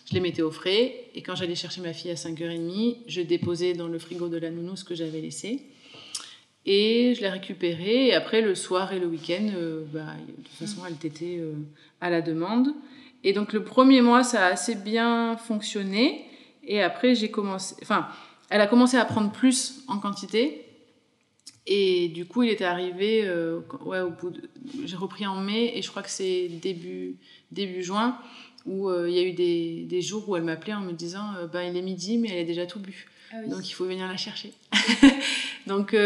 [0.09, 3.73] je les mettais au frais et quand j'allais chercher ma fille à 5h30, je déposais
[3.73, 5.63] dans le frigo de la nounou ce que j'avais laissé.
[6.65, 8.07] Et je la récupérais.
[8.07, 11.55] Et après, le soir et le week-end, euh, bah, de toute façon, elle t'était euh,
[12.01, 12.69] à la demande.
[13.25, 16.25] Et donc, le premier mois, ça a assez bien fonctionné.
[16.65, 17.75] Et après, j'ai commencé.
[17.83, 18.07] Enfin,
[18.49, 20.65] elle a commencé à prendre plus en quantité.
[21.67, 23.23] Et du coup, il était arrivé.
[23.25, 24.43] euh, ouais, au bout de.
[24.85, 25.73] J'ai repris en mai.
[25.77, 27.17] Et je crois que c'est début,
[27.51, 28.19] début juin
[28.65, 31.35] où euh, il y a eu des, des jours où elle m'appelait en me disant
[31.37, 33.09] euh, bah, il est midi, mais elle a déjà tout bu.
[33.33, 33.51] Ah oui.
[33.51, 34.53] Donc il faut venir la chercher.
[35.67, 35.97] Donc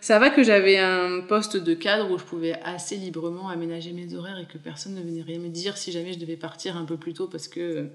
[0.00, 4.14] ça va que j'avais un poste de cadre où je pouvais assez librement aménager mes
[4.14, 6.84] horaires et que personne ne venait rien me dire si jamais je devais partir un
[6.84, 7.88] peu plus tôt parce que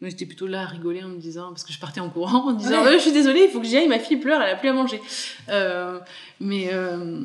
[0.00, 2.48] moi j'étais plutôt là à rigoler en me disant parce que je partais en courant
[2.48, 2.88] en disant Ouais.
[2.90, 4.68] Euh, je suis désolée il faut que j'y aille ma fille pleure elle a plus
[4.68, 5.00] à manger
[5.48, 5.98] Euh,
[6.40, 7.20] mais euh,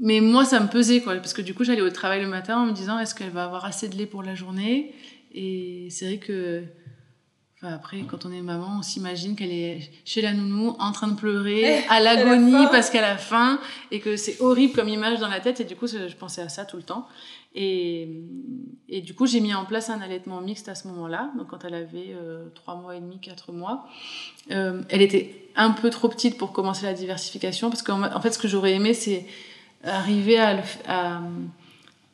[0.00, 2.58] mais moi ça me pesait quoi parce que du coup j'allais au travail le matin
[2.62, 4.94] en me disant est-ce qu'elle va avoir assez de lait pour la journée?
[5.34, 6.62] Et c'est vrai que
[7.64, 11.06] Enfin, après, quand on est maman, on s'imagine qu'elle est chez la nounou, en train
[11.06, 13.60] de pleurer, à l'agonie parce qu'elle a faim,
[13.92, 15.60] et que c'est horrible comme image dans la tête.
[15.60, 17.06] Et du coup, je pensais à ça tout le temps.
[17.54, 18.08] Et,
[18.88, 21.30] et du coup, j'ai mis en place un allaitement mixte à ce moment-là.
[21.36, 23.86] Donc, quand elle avait euh, trois mois et demi, quatre mois,
[24.50, 28.32] Euh, elle était un peu trop petite pour commencer la diversification, parce qu'en en fait,
[28.32, 29.24] ce que j'aurais aimé, c'est
[29.84, 31.20] arriver à, le f- à,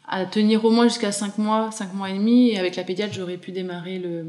[0.08, 2.50] à tenir au moins jusqu'à 5 mois, 5 mois et demi.
[2.50, 4.24] Et avec la pédiatre, j'aurais pu démarrer le,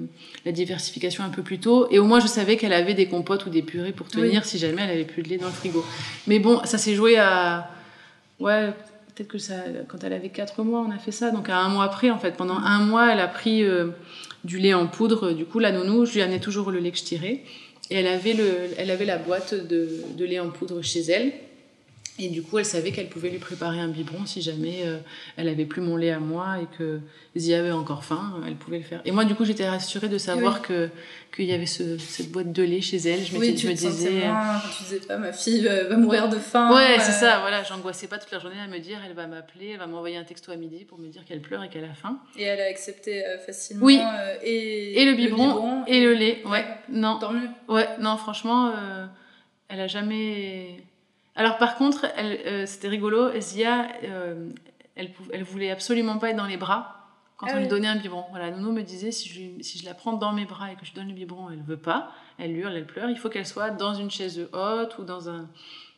[0.46, 1.88] la diversification un peu plus tôt.
[1.89, 4.58] Et au moins, je savais qu'elle avait des compotes ou des purées pour tenir si
[4.58, 5.84] jamais elle avait plus de lait dans le frigo.
[6.28, 7.70] Mais bon, ça s'est joué à.
[8.39, 8.68] Ouais,
[9.15, 9.56] peut-être que ça.
[9.88, 11.32] Quand elle avait 4 mois, on a fait ça.
[11.32, 13.88] Donc à un mois après, en fait, pendant un mois, elle a pris euh,
[14.44, 15.32] du lait en poudre.
[15.32, 17.44] Du coup, la nounou, je lui amenais toujours le lait que je tirais.
[17.89, 18.46] Et elle avait, le,
[18.78, 21.32] elle avait la boîte de, de lait en poudre chez elle.
[22.22, 24.98] Et du coup, elle savait qu'elle pouvait lui préparer un biberon si jamais euh,
[25.38, 27.00] elle avait plus mon lait à moi et que
[27.38, 29.02] Zia avait encore faim, elle pouvait le faire.
[29.06, 30.68] Et moi, du coup, j'étais rassurée de savoir Oui.
[30.68, 30.90] que
[31.36, 33.24] qu'il y avait ce, cette boîte de lait chez elle.
[33.24, 34.28] Je, Oui, je tu me te sentais disais.
[34.28, 36.76] moins, tu disais pas, ma fille euh, va mourir de faim.
[36.76, 39.28] Ouais, euh, c'est ça, voilà, j'angoissais pas toute la journée à me dire, elle va
[39.28, 41.86] m'appeler, elle va m'envoyer un texto à midi pour me dire qu'elle pleure et qu'elle
[41.86, 42.18] a faim.
[42.38, 43.86] Et elle a accepté euh, facilement.
[43.86, 44.00] Oui.
[44.02, 46.52] euh, et, Et le biberon, et le lait, ouais.
[46.52, 46.66] Ouais.
[46.90, 47.48] Non, Tant mieux.
[47.68, 49.06] Ouais, non, franchement, euh,
[49.70, 50.82] elle a jamais.
[51.36, 53.39] Alors, par contre, euh, c'était rigolo.
[53.39, 54.50] Zia, euh,
[54.96, 57.08] elle, elle voulait absolument pas être dans les bras.
[57.38, 58.26] quand Ah on lui donnait un biberon.
[58.32, 60.86] Voilà, Nounou me disait si je, si je la prends dans mes bras et que
[60.86, 63.10] je donne le biberon, elle veut pas, elle hurle, elle pleure.
[63.10, 65.50] Il faut qu'elle soit dans une chaise haute ou dans un,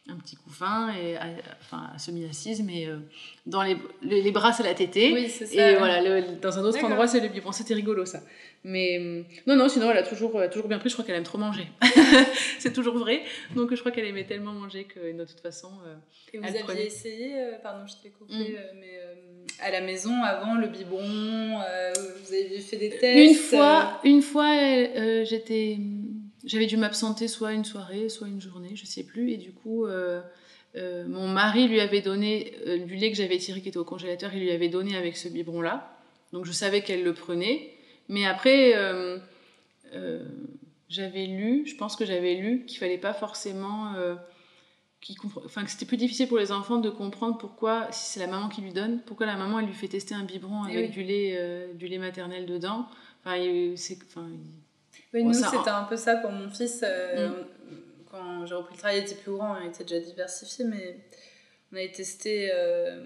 [0.10, 1.28] un petit couffin, et, à-
[1.62, 2.98] enfin semi-assise, mais euh,
[3.46, 5.14] dans les, les, les bras c'est la tétée.
[5.14, 5.46] Oui, ça.
[5.46, 7.52] Et voilà, le- dans un autre endroit, c'est le biberon.
[7.52, 8.20] C'était rigolo, ça.
[8.64, 10.90] Mais euh, non, non, sinon, elle a toujours, toujours bien pris.
[10.90, 11.68] Je crois qu'elle aime trop manger.
[12.60, 13.22] c'est toujours vrai.
[13.56, 15.72] Donc, je crois qu'elle aimait tellement manger que, de toute façon.
[15.88, 15.96] euh,
[16.34, 16.86] Et vous aviez prenait.
[16.86, 17.34] essayé,
[17.64, 18.80] pardon, je t'ai coupé, Mm.
[18.80, 19.00] mais
[19.64, 21.60] à la maison avant le biberon,
[22.24, 23.30] vous avez fait des tests.
[23.32, 24.56] Une fois, une fois
[25.26, 25.78] j'étais,
[26.46, 29.32] j'avais dû m'absenter soit une soirée, soit une journée, je sais plus.
[29.32, 30.22] Et du coup, euh,
[30.76, 33.84] euh, mon mari lui avait donné euh, du lait que j'avais tiré qui était au
[33.86, 34.34] congélateur.
[34.34, 35.98] Il lui avait donné avec ce biberon-là.
[36.34, 37.72] Donc, je savais qu'elle le prenait.
[38.10, 38.74] Mais après,
[40.90, 43.94] j'avais lu, je pense que j'avais lu qu'il fallait pas forcément.
[45.46, 48.50] enfin, que c'était plus difficile pour les enfants de comprendre pourquoi, si c'est la maman
[48.50, 50.92] qui lui donne, pourquoi la maman elle lui fait tester un biberon Eh avec oui.
[50.92, 52.88] du lait, du lait maternel dedans.
[53.24, 54.28] Enfin, il- c'est, enfin,
[55.14, 56.82] Oui, Bon, nous, c'était un peu ça pour mon fils.
[56.84, 57.34] euh, Mm.
[58.10, 60.98] Quand j'ai repris le travail, il était plus grand, il était déjà diversifié, mais
[61.74, 63.00] on avait testé euh,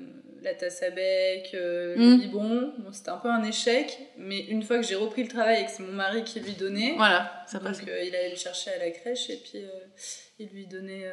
[0.44, 2.20] la tasse à bec, euh, le Mm.
[2.20, 2.74] biberon.
[2.80, 5.66] Bon, c'était un peu un échec, mais une fois que j'ai repris le travail et
[5.66, 7.80] que c'est mon mari qui lui donnait, voilà, ça passe.
[7.80, 9.70] donc euh, il allait le chercher à la crèche et puis euh,
[10.40, 11.04] il lui donnait.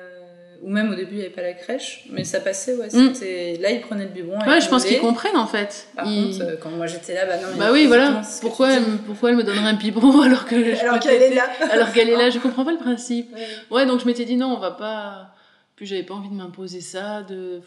[0.62, 2.86] Ou même au début, il n'y avait pas la crèche, mais ça passait, ouais.
[2.92, 3.14] Mm.
[3.14, 4.38] c'était Là, il prenait le biberon.
[4.46, 5.88] ouais, je pense qu'ils comprennent en fait.
[5.96, 7.56] Par contre, quand moi j'étais là, bah non.
[7.58, 8.20] bah oui, voilà.
[8.40, 11.48] Pourquoi elle, me- pourquoi elle me donnerait un biberon alors que Alors qu'elle est là.
[11.70, 13.34] alors qu'elle est là, je comprends pas le principe.
[13.34, 13.46] Ouais.
[13.70, 15.34] Ouais, donc je m'étais dit non, on va pas.
[15.82, 17.24] Puis j'avais pas envie de m'imposer ça.
[17.24, 17.60] De...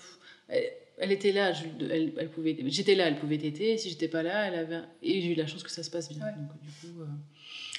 [0.48, 0.64] Elle,
[0.98, 2.56] elle était là, je- elle, elle pouvait.
[2.68, 3.74] J'étais là, elle pouvait téter.
[3.74, 4.80] Et si j'étais pas là, elle avait.
[5.04, 6.24] Et j'ai eu la chance que ça se passe bien.
[6.24, 6.32] Ouais.
[6.32, 7.06] Donc du coup, euh,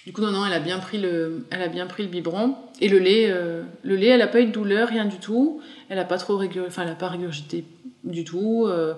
[0.05, 2.55] du coup non, non, elle a bien pris le, elle a bien pris le biberon
[2.83, 3.31] et le lait.
[3.31, 5.63] euh, Le lait, elle a pas eu de douleur, rien du tout.
[5.89, 7.65] Elle a pas trop régurgité, enfin, elle a pas régurgité
[8.05, 8.67] du tout.
[8.67, 8.93] euh,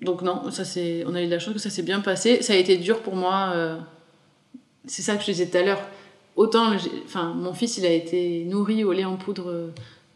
[0.00, 2.40] donc non, ça c'est, on a eu la chance que ça s'est bien passé.
[2.40, 3.78] Ça a été dur pour moi.
[4.86, 5.86] c'est ça que je disais tout à l'heure.
[6.36, 6.72] Autant,
[7.04, 9.68] enfin, mon fils, il a été nourri au lait en poudre euh,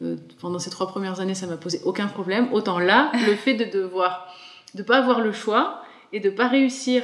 [0.03, 2.49] euh, pendant ces trois premières années, ça m'a posé aucun problème.
[2.53, 4.33] Autant là, le fait de devoir,
[4.75, 7.03] de pas avoir le choix et de pas réussir.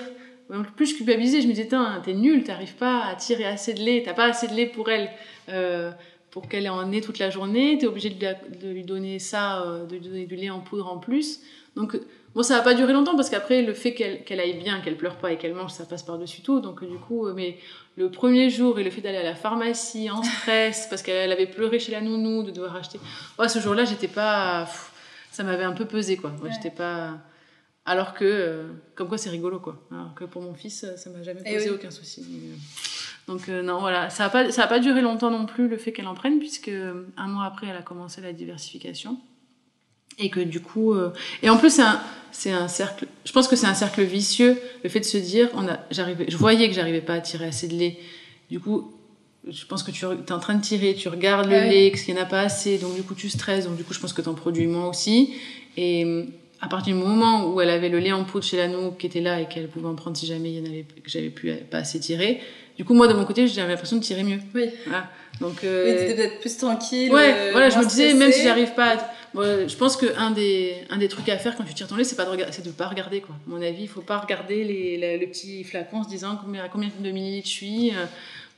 [0.77, 1.69] Plus, je culpabilisais, je me disais,
[2.05, 4.91] t'es nul, t'arrives pas à tirer assez de lait, t'as pas assez de lait pour
[4.91, 5.11] elle,
[5.49, 5.91] euh,
[6.31, 9.95] pour qu'elle en ait toute la journée, t'es obligé de, lui donner ça, euh, de
[9.95, 11.41] lui donner du lait en poudre en plus.
[11.77, 11.99] Donc,
[12.35, 15.17] Bon, ça va pas durer longtemps parce qu'après, le fait qu'elle aille bien, qu'elle pleure
[15.17, 16.61] pas et qu'elle mange, ça passe par-dessus tout.
[16.61, 17.59] Donc, euh, du coup, euh, mais
[17.97, 21.47] le premier jour et le fait d'aller à la pharmacie en stress parce qu'elle avait
[21.47, 22.99] pleuré chez la nounou, de devoir acheter.
[23.39, 24.65] Ouais, ce jour-là, j'étais pas.
[24.65, 24.91] pff,
[25.31, 26.31] ça m'avait un peu pesé, quoi.
[26.43, 26.51] Ouais.
[26.53, 27.19] j'étais pas.
[27.87, 28.67] Alors que, euh,
[28.97, 29.79] comme quoi, c'est rigolo, quoi.
[29.93, 31.77] Alors que pour mon fils, ça m'a jamais Eh posé oui.
[31.77, 32.25] aucun souci.
[33.29, 34.11] Donc, euh, non, voilà.
[34.11, 36.39] Ça a pas, ça a pas duré longtemps non plus, le fait qu'elle en prenne,
[36.41, 36.69] puisque
[37.17, 39.19] un mois après, elle a commencé la diversification.
[40.19, 40.93] Et que du coup.
[40.95, 41.11] euh,
[41.43, 43.07] Et en plus, c'est un, c'est un cercle.
[43.25, 46.27] Je pense que c'est un cercle vicieux, le fait de se dire, on a, j'arrivais,
[46.29, 47.99] je voyais que j'arrivais pas à tirer assez de lait.
[48.51, 48.93] Du coup,
[49.49, 51.69] je pense que tu es en train de tirer, tu regardes le oui.
[51.69, 53.93] lait, qu'il n'y en a pas assez, donc du coup tu stresses, donc du coup
[53.93, 55.35] je pense que tu en produis moins aussi.
[55.77, 56.25] Et euh,
[56.61, 59.07] à partir du moment où elle avait le lait en poudre chez la nou qui
[59.07, 61.29] était là et qu'elle pouvait en prendre si jamais il y en avait, que j'avais
[61.31, 62.41] pu pas assez tirer,
[62.79, 64.39] du coup moi de mon côté j'avais l'impression de tirer mieux.
[64.55, 64.67] Oui.
[64.87, 65.11] Voilà.
[65.41, 67.13] Donc, Oui, euh, t'étais peut-être plus tranquille.
[67.13, 69.15] Ouais, euh, voilà, je me disais, même si j'arrive pas à...
[69.35, 72.05] Bon, je pense qu'un des, un des trucs à faire quand tu tires ton lait,
[72.05, 73.35] c'est pas de de pas regarder, quoi.
[73.35, 76.39] À mon avis, il faut pas regarder les, la- le petit flacon en se disant
[76.43, 77.91] combien, à combien de millilitres je suis.
[77.91, 78.05] Euh,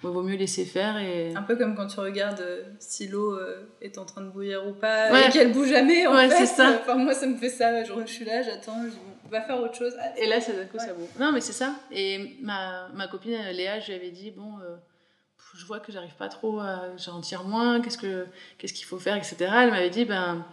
[0.02, 1.32] bon, vaut mieux laisser faire et...
[1.34, 4.66] Un peu comme quand tu regardes euh, si l'eau euh, est en train de bouillir
[4.68, 5.28] ou pas Ouais.
[5.28, 6.44] et qu'elle bouge jamais en Ouais, fait.
[6.44, 6.78] c'est ça.
[6.82, 9.74] Enfin moi ça me fait ça, je, je suis là, j'attends, je va faire autre
[9.74, 9.94] chose.
[10.00, 10.84] Ah, Et là, ça d'un coup, Ouais.
[10.86, 11.08] ça vaut?
[11.18, 11.74] Non, mais c'est ça.
[11.90, 14.52] Et ma, ma copine Léa, je lui avais dit, bon,
[15.58, 16.82] je vois que j'arrive pas trop, à...
[16.98, 18.26] j'en tire moins, qu'est-ce que
[18.58, 19.36] qu'est-ce qu'il faut faire, etc.
[19.40, 20.44] Elle m'avait dit, ben,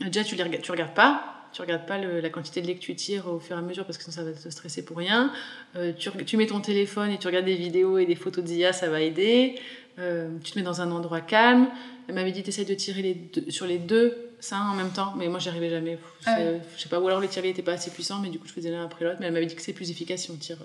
[0.00, 1.32] déjà, tu, tu regardes pas.
[1.52, 3.62] Tu regardes pas le- la quantité de lait que tu tires au fur et à
[3.62, 5.32] mesure parce que sinon ça va te stresser pour rien.
[5.76, 5.92] Euh,
[6.26, 8.90] tu, mets ton téléphone et tu regardes des vidéos et des photos de Zia, ça
[8.90, 9.54] va aider.
[9.98, 11.68] Euh, tu te mets dans un endroit calme.
[12.08, 15.14] Elle m'avait dit, t'essayes de tirer les deux- sur les deux seins en même temps,
[15.16, 15.98] mais moi j'y arrivais jamais.
[16.26, 16.36] Ah
[16.76, 18.52] Je sais pas, ou alors les tirés n'étaient pas assez puissants, mais du coup je
[18.52, 19.16] faisais l'un après l'autre.
[19.20, 20.58] Mais elle m'avait dit que c'est plus efficace si on tire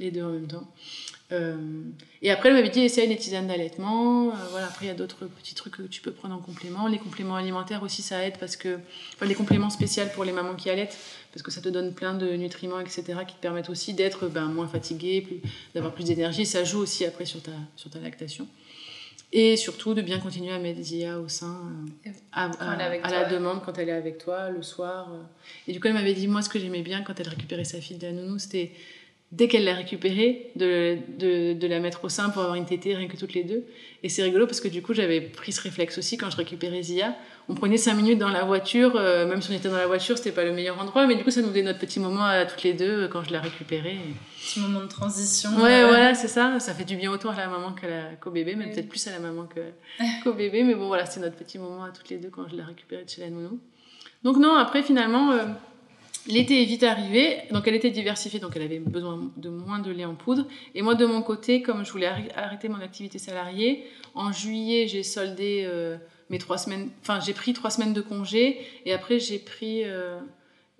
[0.00, 0.66] les deux en même temps.
[1.34, 1.56] Euh,
[2.22, 4.28] et après, elle m'avait dit essaye les tisanes d'allaitement.
[4.28, 6.86] Euh, voilà, après, il y a d'autres petits trucs que tu peux prendre en complément.
[6.86, 8.78] Les compléments alimentaires aussi, ça aide parce que.
[9.14, 10.96] Enfin, les compléments spéciaux pour les mamans qui allaitent,
[11.32, 14.46] parce que ça te donne plein de nutriments, etc., qui te permettent aussi d'être ben,
[14.46, 15.42] moins fatigué,
[15.74, 16.46] d'avoir plus d'énergie.
[16.46, 18.46] Ça joue aussi après sur ta, sur ta lactation.
[19.36, 21.58] Et surtout de bien continuer à mettre Zia au sein
[22.06, 25.08] euh, à, à- la demande quand elle est avec toi le soir.
[25.66, 27.80] Et du coup, elle m'avait dit moi, ce que j'aimais bien quand elle récupérait sa
[27.80, 28.70] fille de la nounou, c'était
[29.36, 32.94] dès qu'elle l'a récupérée, de, de, de, la mettre au sein pour avoir une tétée
[32.94, 33.64] rien que toutes les deux.
[34.04, 36.82] Et c'est rigolo parce que du coup, j'avais pris ce réflexe aussi quand je récupérais
[36.82, 37.16] Zia.
[37.48, 40.16] On prenait cinq minutes dans la voiture, euh, même si on était dans la voiture,
[40.16, 42.46] c'était pas le meilleur endroit, mais du coup, ça nous donnait notre petit moment à
[42.46, 43.96] toutes les deux euh, quand je la récupérais.
[44.40, 45.50] Petit moment de transition.
[45.56, 45.88] Ouais, euh...
[45.88, 46.60] voilà, c'est ça.
[46.60, 47.74] Ça fait du bien autant à la maman
[48.20, 49.48] qu'au bébé, mais peut-être plus à la maman
[50.22, 50.62] qu'au bébé.
[50.62, 53.04] Mais bon, voilà, c'est notre petit moment à toutes les deux quand je la récupérais
[53.04, 53.58] de chez la nounou.
[54.22, 55.44] Donc non, après, finalement, euh,
[56.26, 59.90] L'été est vite arrivé, donc elle était diversifiée, donc elle avait besoin de moins de
[59.90, 60.46] lait en poudre.
[60.74, 65.02] Et moi, de mon côté, comme je voulais arrêter mon activité salariée, en juillet, j'ai
[65.02, 65.98] soldé euh,
[66.30, 70.18] mes trois semaines, enfin, j'ai pris trois semaines de congé, et après, j'ai pris, euh,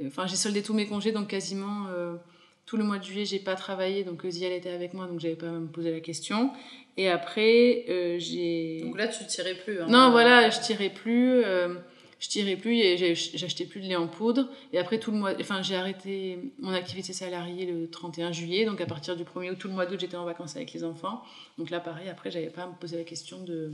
[0.06, 2.14] enfin, j'ai soldé tous mes congés, donc quasiment euh,
[2.64, 5.20] tout le mois de juillet, j'ai pas travaillé, donc Zia, elle était avec moi, donc
[5.20, 6.52] j'avais pas à me poser la question.
[6.96, 7.84] Et après,
[8.18, 8.80] j'ai.
[8.82, 9.80] Donc là, tu tirais plus.
[9.80, 11.42] Hein, non, voilà, je tirais plus
[12.18, 14.48] je tirais plus et j'achetais plus de lait en poudre.
[14.72, 18.64] Et après, tout le mois, enfin, j'ai arrêté mon activité salariée le 31 juillet.
[18.64, 20.84] Donc, à partir du 1er août, tout le mois d'août, j'étais en vacances avec les
[20.84, 21.22] enfants.
[21.58, 23.72] Donc là, pareil, après, j'avais pas à me poser la question de,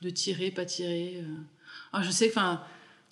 [0.00, 1.16] de tirer, pas tirer.
[1.16, 1.24] Euh.
[1.92, 2.62] Alors, je sais enfin,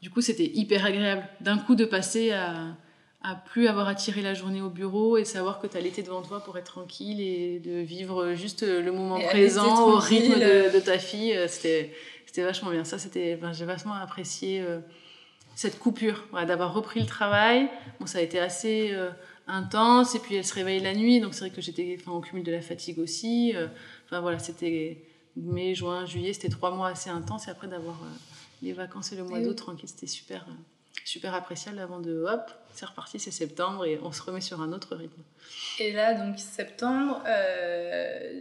[0.03, 2.77] du coup, c'était hyper agréable d'un coup de passer à,
[3.23, 6.03] à plus avoir à tirer la journée au bureau et savoir que tu as l'été
[6.03, 10.73] devant toi pour être tranquille et de vivre juste le moment présent au rythme de,
[10.73, 11.37] de, ta fille.
[11.37, 11.93] Euh, c'était
[12.31, 12.85] c'était vachement bien.
[12.85, 14.78] Ça, c'était, j'ai vachement apprécié euh,
[15.57, 17.68] cette coupure, d'avoir repris le travail.
[17.99, 19.11] Bon, ça a été assez euh,
[19.49, 22.20] intense, et puis elle se réveille la nuit, donc c'est vrai que j'étais enfin, au
[22.20, 23.53] cumul de la fatigue aussi.
[23.57, 23.66] Euh.
[24.07, 24.99] Enfin voilà, c'était
[25.35, 27.99] mai, juin, juillet, c'était trois mois assez intenses, et après d'avoir
[28.62, 30.47] les vacances et le mois d'août tranquille, c'était super,
[31.05, 34.72] super appréciable avant de hop, c'est reparti, c'est septembre, et on se remet sur un
[34.72, 35.20] autre rythme.
[35.81, 37.24] Et là, donc septembre,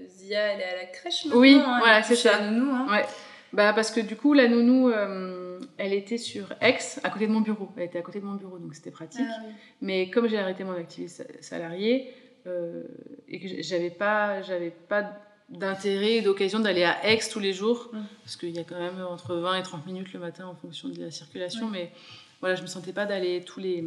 [0.09, 2.39] Zia, elle est à la crèche maintenant, Oui, hein, voilà, c'est ça.
[2.39, 2.85] Nounou, hein.
[2.87, 3.05] Ouais.
[3.53, 7.31] Bah parce que du coup la nounou, euh, elle était sur Aix, à côté de
[7.31, 7.69] mon bureau.
[7.77, 9.25] Elle était à côté de mon bureau, donc c'était pratique.
[9.27, 9.53] Ah, oui.
[9.81, 12.13] Mais comme j'ai arrêté mon activité salariée
[12.47, 12.83] euh,
[13.27, 15.11] et que j'avais pas, j'avais pas
[15.49, 17.97] d'intérêt et d'occasion d'aller à Aix tous les jours, Mm.
[18.23, 20.89] parce qu'il y a quand même entre 20 et 30 minutes le matin en fonction
[20.89, 21.67] de la circulation.
[21.69, 21.91] Mais
[22.39, 23.83] voilà, je me sentais pas d'aller tous les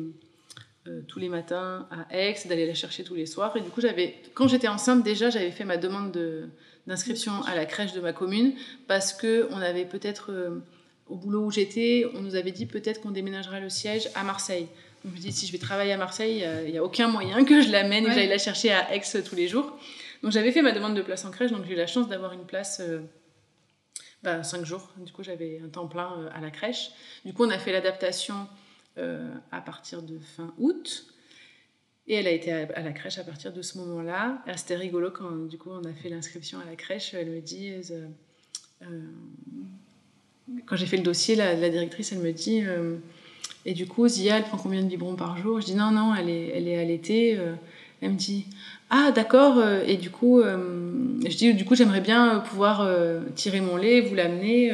[0.89, 3.57] euh, tous les matins à Aix, d'aller la chercher tous les soirs.
[3.57, 6.49] Et du coup, j'avais, quand j'étais enceinte, déjà, j'avais fait ma demande de,
[6.87, 8.55] d'inscription à la crèche de ma commune
[8.89, 10.63] parce que on avait peut-être euh,
[11.09, 14.69] au boulot où j'étais, on nous avait dit peut-être qu'on déménagera le siège à Marseille.
[15.05, 17.45] Donc je me dis si je vais travailler à Marseille, il n'y a, aucun moyen
[17.45, 18.15] que je l'amène et que Ouais.
[18.15, 19.77] j'aille la chercher à Aix tous les jours.
[20.23, 22.33] Donc j'avais fait ma demande de place en crèche, donc j'ai eu la chance d'avoir
[22.33, 23.01] une place euh,
[24.23, 24.89] bah, cinq jours.
[24.99, 26.91] Du coup j'avais un temps plein euh, à la crèche.
[27.25, 28.49] Du coup on a fait l'adaptation
[28.99, 31.07] euh, à partir de fin août.
[32.09, 34.43] Et elle a été à, la crèche à partir de ce moment-là.
[34.57, 37.15] C'était rigolo quand du coup on a fait l'inscription à la crèche.
[37.15, 38.07] Elle me dit, euh,
[38.83, 38.87] euh,
[40.67, 42.97] quand j'ai fait le dossier, la, la directrice elle me dit, euh,
[43.65, 45.61] et du coup Zia elle prend combien de biberons par jour?
[45.61, 47.39] Je dis non non, elle est, elle est allaitée.
[48.01, 48.47] Elle me dit
[48.91, 49.63] ah d'accord.
[49.87, 52.85] Et du coup je dis du coup j'aimerais bien pouvoir
[53.37, 54.73] tirer mon lait, vous l'amener.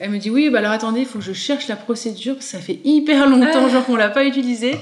[0.00, 2.46] Elle me dit oui, bah alors attendez, il faut que je cherche la procédure, parce
[2.46, 3.68] que ça fait hyper longtemps, Ah.
[3.68, 4.74] genre qu'on l'a pas utilisée.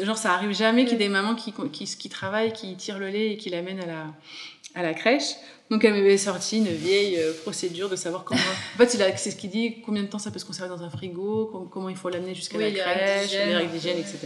[0.00, 2.98] Genre ça arrive jamais qu'il y ait des mamans qui, qui, qui travaillent, qui tirent
[2.98, 4.06] le lait et qui l'amènent à la,
[4.74, 5.34] à la crèche.
[5.70, 8.40] Donc elle m'avait sorti une vieille euh, procédure de savoir comment...
[8.74, 10.90] En fait c'est ce qui dit combien de temps ça peut se conserver dans un
[10.90, 14.18] frigo, com- comment il faut l'amener jusqu'à Oui, la crèche, les règles d'hygiène, etc.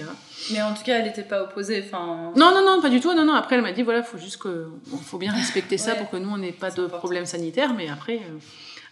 [0.53, 1.83] Mais en tout cas, elle n'était pas opposée.
[1.87, 3.15] Enfin, Non, non, non, pas du tout.
[3.15, 3.35] Non, non.
[3.35, 6.17] Après, elle m'a dit voilà, faut juste que, bon, faut bien respecter ça pour que
[6.17, 6.99] nous on n'ait pas de important.
[6.99, 8.39] problème sanitaire, mais après, euh,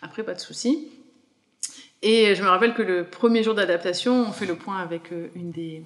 [0.02, 0.88] après pas de souci.
[2.02, 5.28] Et je me rappelle que le premier jour d'adaptation, on fait le point avec euh,
[5.34, 5.82] une des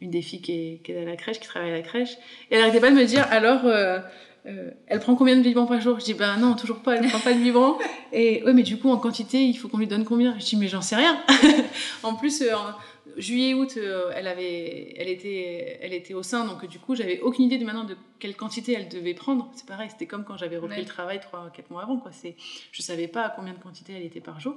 [0.00, 2.14] une des filles qui est, qui est à la crèche, qui travaille à la crèche,
[2.50, 3.64] et elle arrêtait pas de me dire alors.
[3.64, 3.98] euh,
[4.46, 5.98] euh, elle prend combien de biberons par jour?
[5.98, 7.78] Je dis ben non, toujours pas, elle prend pas de biberons.
[8.12, 10.38] Et ouais, mais du coup en quantité, il faut qu'on lui donne combien?
[10.38, 11.20] Je dis mais j'en sais rien.
[12.04, 12.72] en plus, euh, en
[13.16, 17.46] juillet-août, euh, elle avait, elle était, elle était au sein, donc du coup j'avais aucune
[17.46, 19.50] idée de maintenant de quelle quantité elle devait prendre.
[19.56, 20.82] C'est pareil, c'était comme quand j'avais repris Ouais.
[20.82, 22.12] le travail trois, quatre mois avant, quoi.
[22.12, 22.36] C'est,
[22.70, 24.54] je savais pas à combien de quantité elle était par jour.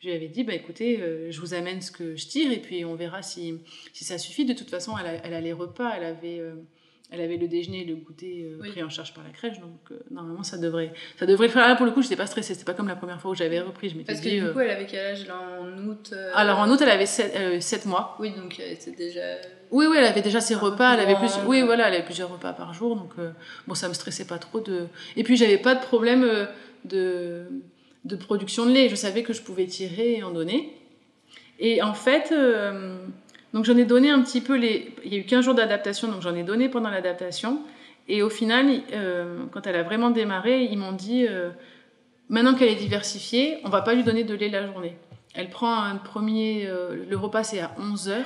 [0.00, 2.58] Je lui avais dit, bah écoutez, euh, je vous amène ce que je tire et
[2.58, 3.54] puis on verra si,
[3.92, 4.44] si ça suffit.
[4.44, 6.54] De toute façon, elle a, elle a les repas, elle avait, euh,
[7.10, 8.70] elle avait le déjeuner et le goûter euh, Oui.
[8.70, 11.66] pris en charge par la crèche, donc normalement ça devrait, ça devrait le faire.
[11.66, 13.58] Là pour le coup, j'étais pas stressée, c'était pas comme la première fois où j'avais
[13.58, 13.88] repris.
[13.88, 14.36] Je m'étais parce que dit.
[14.38, 17.06] du euh, coup, elle avait quel âge là en août Alors en août, elle avait
[17.06, 18.16] 7, mois.
[18.20, 19.20] Oui, donc elle était déjà.
[19.72, 22.30] Oui, oui, elle avait déjà ses repas, elle avait plus, oui, voilà, elle avait plusieurs
[22.30, 23.14] repas par jour, donc
[23.66, 24.86] bon, ça me stressait pas trop de.
[25.16, 26.24] Et puis j'avais pas de problème
[26.84, 27.48] de
[28.04, 28.88] de production de lait.
[28.88, 30.72] Je savais que je pouvais tirer et en donner.
[31.58, 32.96] Et en fait, euh,
[33.52, 34.94] donc j'en ai donné un petit peu les.
[35.04, 37.60] Il y a eu 15 jours d'adaptation, donc j'en ai donné pendant l'adaptation.
[38.08, 41.50] Et au final, euh, quand elle a vraiment démarré, ils m'ont dit euh,
[42.28, 44.96] maintenant qu'elle est diversifiée, on va pas lui donner de lait la journée.
[45.34, 46.66] Elle prend un premier.
[46.66, 48.24] le repas, c'est à 11h,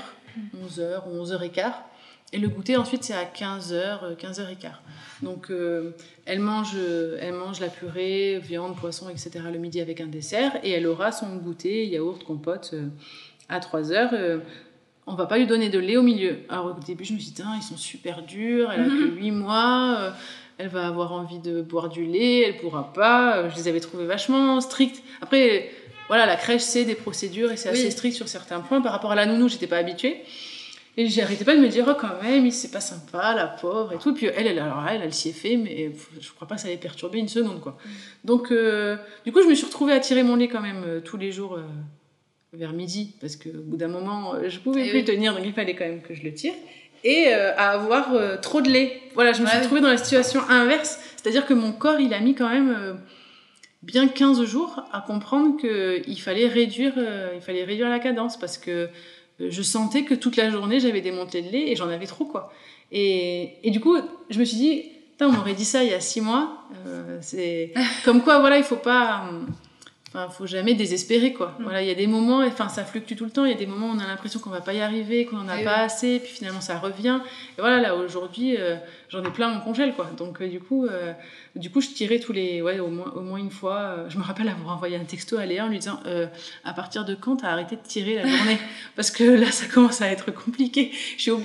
[0.57, 1.73] 11h ou 11h15.
[2.33, 4.73] Et le goûter, ensuite, c'est à 15h, 15h15.
[5.23, 5.91] Donc, euh,
[6.25, 6.77] elle, mange,
[7.21, 9.31] elle mange la purée, viande, poisson, etc.
[9.53, 10.53] le midi avec un dessert.
[10.63, 12.87] Et elle aura son goûter, yaourt, compote, euh,
[13.51, 14.15] à 3h.
[14.15, 14.39] Euh,
[15.07, 16.39] on va pas lui donner de lait au milieu.
[16.49, 19.31] Alors, au début, je me suis dit, ils sont super durs, elle a que 8
[19.31, 20.15] mois
[20.59, 23.49] elle va avoir envie de boire du lait, elle pourra pas.
[23.49, 25.03] Je les avais trouvés vachement stricts.
[25.21, 25.71] Après,
[26.07, 28.81] voilà, la crèche, c'est des procédures et c'est assez strict sur certains points.
[28.81, 30.23] Par rapport à la nounou, j'étais pas habituée.
[30.99, 33.99] Et j'arrêtais pas de me dire, oh, quand même, c'est pas sympa, la pauvre et
[33.99, 34.13] tout.
[34.13, 35.91] Puis elle, elle, alors elle, elle s'y est fait, mais
[36.21, 37.79] je crois pas que ça allait perturber une seconde, quoi.
[37.85, 37.89] Mm.
[38.25, 41.01] Donc, euh, du coup, je me suis retrouvée à tirer mon lait quand même euh,
[41.01, 41.63] tous les jours euh,
[42.53, 45.87] vers midi, parce qu'au bout d'un moment, je pouvais plus tenir, donc il fallait quand
[45.87, 46.55] même que je le tire.
[47.05, 49.01] Et à avoir trop de lait.
[49.15, 52.21] Voilà, je me suis retrouvée dans la situation inverse, c'est-à-dire que mon corps, il a
[52.21, 53.01] mis quand même
[53.83, 56.93] bien 15 jours à comprendre qu'il fallait réduire,
[57.35, 58.89] il fallait réduire la cadence, parce que
[59.51, 62.25] je sentais que toute la journée, j'avais des montées de lait et j'en avais trop,
[62.25, 62.53] quoi.
[62.91, 63.97] Et, et, du coup,
[64.29, 64.85] je me suis dit,
[65.27, 66.59] on m'aurait dit ça il y a six mois.
[66.87, 67.73] Euh, c'est
[68.05, 69.25] comme quoi, voilà, il faut pas.
[70.15, 71.57] Enfin, faut jamais désespérer, quoi.
[71.59, 71.63] Mm.
[71.63, 73.47] Voilà, il y a des moments, enfin, ça fluctue tout le temps.
[73.47, 75.37] Il y a des moments où on a l'impression qu'on va pas y arriver, qu'on
[75.37, 77.21] n'en a pas assez, puis finalement ça revient.
[77.57, 78.77] Et voilà, là, aujourd'hui, euh,
[79.09, 80.11] j'en ai plein mon congèle, quoi.
[80.19, 80.87] Donc, euh, du coup,
[81.55, 83.77] du coup, je tirais tous les, ouais, au moins, au moins une fois.
[83.77, 86.27] Euh, je me rappelle avoir envoyé un texto à Léa en lui disant, euh,
[86.65, 88.59] à partir de quand t'as arrêté de tirer la journée?
[88.97, 90.93] Parce que là, ça commence à être compliqué.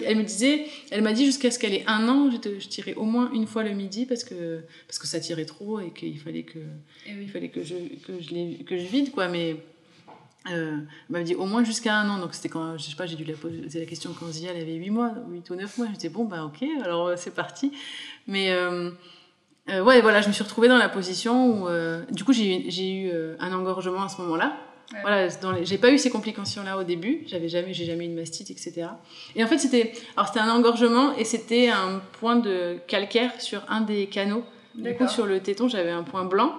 [0.05, 2.93] Elle me disait, elle m'a dit jusqu'à ce qu'elle ait un an, je, je, tirais
[2.93, 6.19] au moins une fois le midi parce que parce que ça tirait trop et qu'il
[6.19, 6.59] fallait que,
[7.07, 8.33] eh il fallait que je que je,
[8.65, 9.27] que je vide quoi.
[9.27, 9.57] Mais
[10.51, 12.19] euh, elle m'a dit au moins jusqu'à un an.
[12.19, 14.61] Donc c'était quand, je sais pas, j'ai dû la poser la question quand Zia elle
[14.61, 15.87] avait 8 mois, 8 ou 9 mois.
[15.87, 17.71] Je disais bon bah ok, alors c'est parti.
[18.27, 18.51] Mais
[19.69, 22.91] euh, ouais, voilà, je me suis retrouvée dans la position où, euh, du coup, j'ai
[22.91, 24.55] eu euh, un engorgement à ce moment-là.
[25.01, 25.27] Voilà,
[25.63, 27.23] j'ai pas eu ces complications-là au début.
[27.27, 28.87] J'avais jamais, j'ai jamais eu une mastite, etc.
[29.35, 33.63] Et en fait, c'était, alors c'était un engorgement et c'était un point de calcaire sur
[33.67, 34.45] un des canaux.
[34.75, 36.55] Du coup, sur le téton, j'avais un point blanc.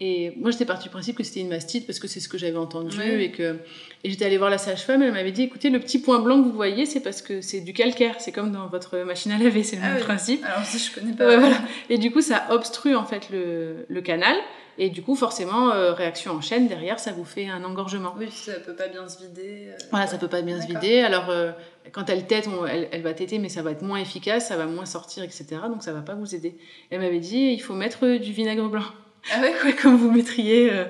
[0.00, 2.38] Et moi, j'étais partie du principe que c'était une mastite parce que c'est ce que
[2.38, 3.56] j'avais entendu et que
[4.04, 5.02] et j'étais allée voir la sage-femme.
[5.02, 7.60] Elle m'avait dit, écoutez, le petit point blanc que vous voyez, c'est parce que c'est
[7.60, 8.14] du calcaire.
[8.20, 10.44] C'est comme dans votre machine à laver, c'est le ah même principe.
[10.44, 11.36] Alors ça, je connais pas.
[11.38, 11.58] voilà.
[11.90, 14.36] Et du coup, ça obstrue en fait le, le canal.
[14.80, 18.14] Et du coup, forcément, euh, réaction en chaîne, derrière, ça vous fait un engorgement.
[18.16, 19.70] Oui, ça peut pas bien se vider.
[19.70, 21.00] Euh, voilà, ça peut pas bien se vider.
[21.00, 21.50] Alors, euh,
[21.90, 24.66] quand elle tète, elle, elle, va téter, mais ça va être moins efficace, ça va
[24.66, 25.46] moins sortir, etc.
[25.68, 26.56] Donc, ça va pas vous aider.
[26.90, 28.84] Elle m'avait dit, il faut mettre du vinaigre blanc.
[29.32, 30.70] Ah ouais, Comme vous mettriez.
[30.72, 30.84] Euh...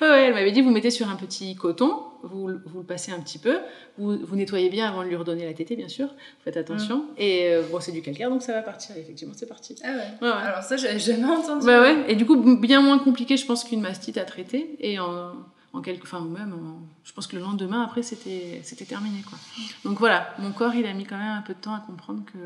[0.00, 3.12] Ouais, ouais, elle m'avait dit vous mettez sur un petit coton, vous, vous le passez
[3.12, 3.58] un petit peu,
[3.98, 6.08] vous, vous nettoyez bien avant de lui redonner la tétée, bien sûr,
[6.44, 6.98] faites attention.
[6.98, 7.14] Mm.
[7.18, 9.76] Et euh, bon, c'est du calcaire, donc ça va partir, effectivement, c'est parti.
[9.84, 10.28] Ah ouais.
[10.28, 11.66] ouais, Alors ça, j'avais jamais entendu.
[11.66, 14.76] Bah ouais, et du coup, bien moins compliqué, je pense, qu'une mastite à traiter.
[14.80, 15.32] Et en,
[15.72, 16.04] en quelques.
[16.04, 16.54] Enfin, même,
[17.04, 19.38] je pense que le lendemain, après, c'était terminé, quoi.
[19.84, 22.22] Donc voilà, mon corps, il a mis quand même un peu de temps à comprendre
[22.32, 22.38] que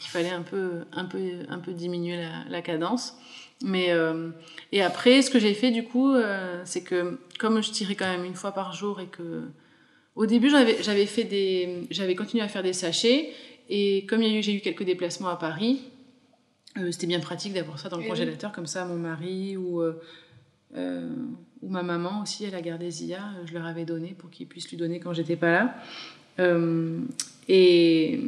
[0.00, 3.14] qu'il fallait un peu, un peu, un peu diminuer la, la cadence.
[3.62, 4.30] Mais euh,
[4.72, 8.10] et après, ce que j'ai fait du coup, euh, c'est que comme je tirais quand
[8.10, 9.42] même une fois par jour et que
[10.16, 13.30] au début j'avais fait des j'avais continué à faire des sachets
[13.68, 15.82] et comme j'ai eu quelques déplacements à Paris,
[16.78, 19.82] euh, c'était bien pratique d'avoir ça dans le congélateur comme ça mon mari ou
[21.62, 24.70] ou ma maman aussi elle a gardé Zia, je leur avais donné pour qu'ils puissent
[24.70, 25.74] lui donner quand j'étais pas là.
[27.48, 28.20] et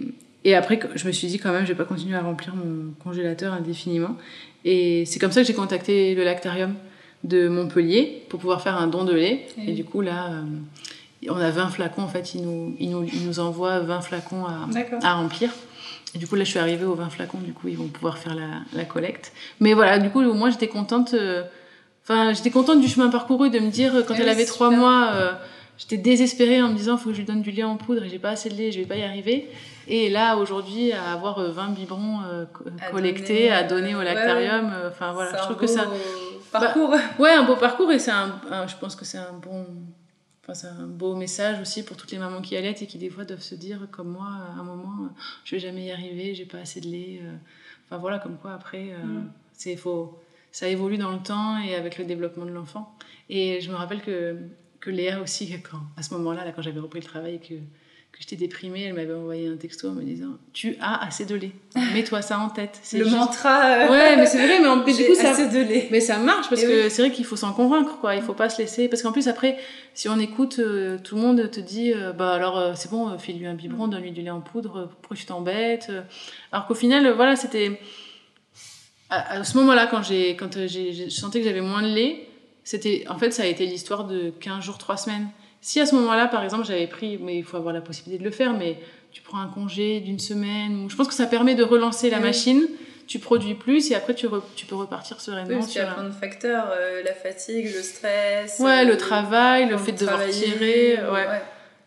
[0.45, 2.93] et après, je me suis dit quand même, je vais pas continuer à remplir mon
[3.03, 4.17] congélateur indéfiniment.
[4.65, 6.75] Et c'est comme ça que j'ai contacté le lactarium
[7.25, 9.47] de Montpellier pour pouvoir faire un don de lait.
[9.67, 12.03] Et, du coup, là, euh, on a 20 flacons.
[12.03, 14.69] En fait, ils nous, ils nous, ils nous envoient 20 flacons à,
[15.03, 15.51] à, remplir.
[16.15, 17.39] Et du coup, là, je suis arrivée aux 20 flacons.
[17.39, 19.33] Du coup, ils vont pouvoir faire la, la collecte.
[19.61, 21.15] Mais voilà, du coup, au moins, j'étais contente.
[21.15, 21.45] Euh,
[22.05, 25.33] enfin, j'étais contente du chemin parcouru, de me dire, quand elle avait 3 mois, euh,
[25.79, 28.03] j'étais désespérée en me disant, il faut que je lui donne du lait en poudre
[28.03, 29.49] et j'ai pas assez de lait, je vais pas y arriver.
[29.89, 32.45] Et là, aujourd'hui, à avoir 20 euh, biberons euh,
[32.91, 35.87] collectés, à donner au lactarium, euh, enfin voilà, je trouve que ça.
[36.51, 36.91] Parcours.
[36.91, 39.67] Bah, ouais, un beau parcours et c'est un, je pense que c'est un bon.
[40.43, 43.11] Enfin, c'est un beau message aussi pour toutes les mamans qui allaitent et qui des
[43.11, 45.09] fois doivent se dire, comme moi, à un moment,
[45.45, 47.21] je vais jamais y arriver, j'ai pas assez de lait.
[47.87, 49.31] Enfin voilà, comme quoi après, mm.
[49.53, 50.19] c'est faux.
[50.51, 52.95] Ça évolue dans le temps et avec le développement de l'enfant.
[53.31, 54.37] Et je me rappelle que,
[54.81, 57.55] que Léa aussi, quand, à ce moment-là, là, quand j'avais repris le travail, que
[58.23, 61.51] j'étais déprimée, elle m'avait envoyé un texto en me disant Tu as assez de lait.
[61.93, 62.81] Mets-toi ça en tête.
[62.93, 63.65] Le mantra.
[63.65, 64.77] Euh, ouais, mais c'est vrai, mais, en...
[64.85, 65.33] du coup, ça.
[65.33, 65.89] Assez de lait.
[65.91, 68.15] Mais ça marche parce que c'est vrai qu'il faut s'en convaincre, quoi.
[68.15, 68.89] Il faut pas se laisser.
[68.89, 69.59] Parce qu'en plus, après,
[69.95, 73.47] si on écoute, euh, tout le monde te dit euh, Bah alors, c'est bon, file-lui
[73.47, 75.91] un biberon, donne-lui du lait en poudre, pourquoi tu t'embêtes
[76.53, 77.81] Alors qu'au final, voilà, c'était.
[79.11, 82.29] À, ce moment-là, quand, j'ai, quand j'ai, je sentais que j'avais moins de lait,
[82.63, 83.05] c'était.
[83.09, 85.27] En fait, ça a été l'histoire de 15 jours, 3 semaines.
[85.63, 88.29] Si à ce moment-là, par exemple, j'avais pris, mais il faut avoir la possibilité de
[88.29, 88.79] le faire, mais
[89.13, 90.85] tu prends un congé d'une semaine.
[90.85, 90.91] Ou...
[90.91, 92.67] Je pense que ça permet de relancer la machine.
[93.07, 95.49] Tu produis plus et après tu, tu peux repartir sereinement.
[95.49, 98.59] Oui, parce qu'il y a plein de facteurs, euh, la fatigue, le stress.
[98.59, 100.99] Ouais, le, travail, le fait de devoir tirer.
[101.11, 101.27] ouais.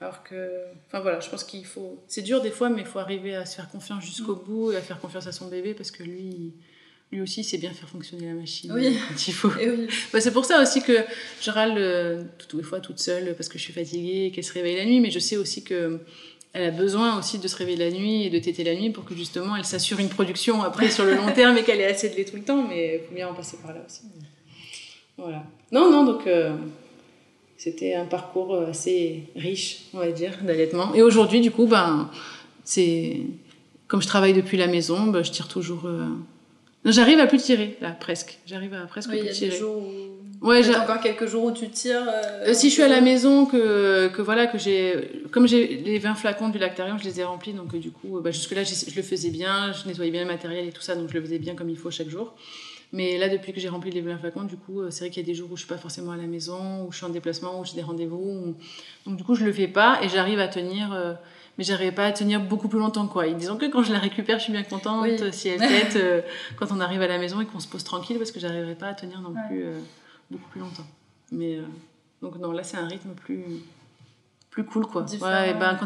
[0.02, 0.52] Alors que,
[0.88, 2.04] enfin voilà, je pense qu'il faut.
[2.08, 4.44] C'est dur des fois, mais il faut arriver à se faire confiance jusqu'au mm.
[4.46, 6.54] bout et à faire confiance à son bébé parce que lui,
[7.12, 8.98] lui aussi, c'est bien faire fonctionner la machine oui.
[9.08, 9.52] quand il faut.
[9.60, 9.88] Oui.
[10.12, 10.98] Bah, c'est pour ça aussi que
[11.42, 14.44] je râle euh, toutes les fois toute seule parce que je suis fatiguée et qu'elle
[14.44, 16.00] se réveille la nuit, mais je sais aussi que
[16.54, 19.04] elle a besoin aussi de se réveiller la nuit et de téter la nuit pour
[19.04, 22.10] que justement elle s'assure une production après sur le long terme et qu'elle ait assez
[22.10, 24.02] de lait tout le temps, mais il faut bien en passer par là aussi.
[25.18, 25.44] Voilà.
[25.72, 26.28] Non, non, donc.
[26.28, 26.56] Euh,
[27.58, 30.94] c'était un parcours euh, assez riche, on va dire, d'allaitement.
[30.94, 32.10] Et aujourd'hui, du coup, ben,
[32.64, 33.22] c'est
[33.88, 35.86] comme je travaille depuis la maison, ben, je tire toujours.
[35.86, 36.10] Euh...
[36.86, 38.40] J'arrive à plus tirer, là, presque.
[38.46, 39.52] J'arrive à presque oui, plus tirer.
[39.52, 40.48] Des jours où...
[40.48, 42.08] Ouais, j'ai encore quelques jours où tu tires.
[42.08, 45.24] Euh, euh, si je suis à la maison, que, que voilà, que j'ai.
[45.32, 48.32] Comme j'ai les 20 flacons du lactarium, je les ai remplis, donc du coup, ben,
[48.32, 51.16] jusque-là, je le faisais bien, je nettoyais bien le matériel et tout ça, donc je
[51.16, 52.36] le faisais bien comme il faut chaque jour.
[52.92, 55.22] Mais là, depuis que j'ai rempli les 20 flacons, du coup, euh, c'est vrai qu'il
[55.24, 57.06] y a des jours où je suis pas forcément à la maison, où je suis
[57.06, 58.56] en déplacement, où j'ai des rendez-vous.
[59.06, 60.94] Donc, du coup, je le fais pas et j'arrive à tenir.
[60.94, 61.14] Euh,
[61.58, 63.28] mais j'arrive pas à tenir beaucoup plus longtemps, quoi.
[63.28, 65.32] Et disons que quand je la récupère, je suis bien contente.
[65.32, 66.22] Si elle tête, euh,
[66.58, 68.88] quand on arrive à la maison et qu'on se pose tranquille, parce que j'arriverai pas
[68.88, 69.66] à tenir non plus
[70.30, 70.88] beaucoup plus longtemps.
[71.32, 71.60] Mais
[72.22, 73.44] donc, non, là, c'est un rythme plus
[74.56, 75.06] plus cool quoi.
[75.22, 75.78] Ouais, ben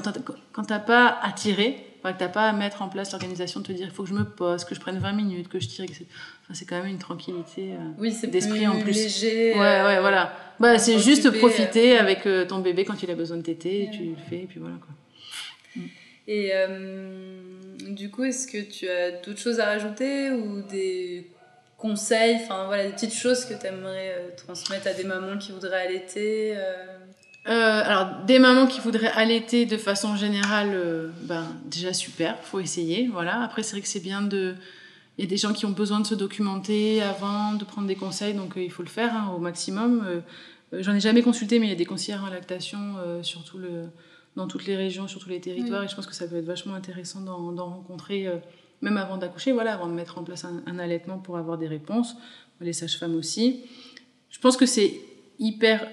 [0.54, 3.72] quand t'as pas à tirer, que t'as pas à mettre en place l'organisation de te
[3.72, 5.86] dire il faut que je me pose, que je prenne 20 minutes, que je tire,
[5.86, 6.06] etc.
[6.44, 8.94] Enfin, c'est quand même une tranquillité euh, oui, d'esprit en plus.
[8.94, 10.34] Léger, ouais, ouais, euh, voilà.
[10.60, 14.04] Bah, c'est juste profiter euh, avec ton bébé quand il a besoin de téter, tu
[14.04, 14.90] le fais et puis voilà quoi.
[16.32, 16.54] Et
[17.90, 21.28] du coup, est-ce que tu as d'autres choses à rajouter ou des
[21.76, 25.88] conseils, enfin voilà, des petites choses que tu aimerais transmettre à des mamans qui voudraient
[25.88, 26.56] allaiter
[27.48, 32.60] euh, alors, des mamans qui voudraient allaiter de façon générale, euh, ben, déjà super, faut
[32.60, 33.10] essayer.
[33.12, 33.42] Voilà.
[33.42, 34.56] Après, c'est vrai que c'est bien de.
[35.18, 37.96] Il y a des gens qui ont besoin de se documenter avant, de prendre des
[37.96, 40.22] conseils, donc euh, il faut le faire hein, au maximum.
[40.72, 42.78] J'en ai jamais consulté, mais il y a des conseillères en lactation
[43.24, 43.86] surtout le,
[44.40, 46.46] dans toutes les régions, sur tous les territoires, et je pense que ça peut être
[46.46, 48.28] vachement intéressant d'en rencontrer,
[48.82, 51.68] même avant d'accoucher, voilà, avant de mettre en place un, un allaitement pour avoir des
[51.68, 52.16] réponses.
[52.62, 53.64] Les sages-femmes aussi.
[54.30, 54.94] Je pense que c'est
[55.40, 55.88] hyper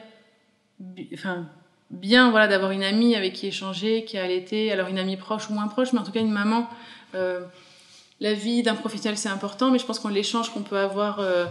[1.15, 1.49] enfin,
[1.91, 5.49] bien voilà, d'avoir une amie avec qui échanger, qui a allaité, alors une amie proche
[5.51, 6.69] ou moins proche, mais en tout cas une maman.
[7.15, 7.41] Euh,
[8.21, 11.47] la vie d'un professionnel, c'est important, mais je pense qu'on l'échange qu'on peut avoir euh,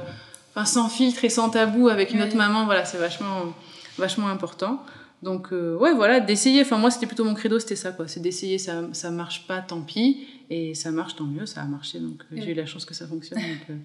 [0.51, 3.53] enfin, sans filtre et sans tabou avec une autre maman, voilà, c'est vachement,
[3.97, 4.83] vachement important.
[5.25, 6.61] Donc, euh, ouais, voilà, d'essayer.
[6.61, 8.07] Enfin, moi, c'était plutôt mon credo, c'était ça, quoi.
[8.07, 10.27] C'est d'essayer, ça, ça marche pas, tant pis.
[10.51, 11.99] Et ça marche, tant mieux, ça a marché.
[11.99, 13.39] Donc, j'ai eu la chance que ça fonctionne.
[13.39, 13.77] Donc,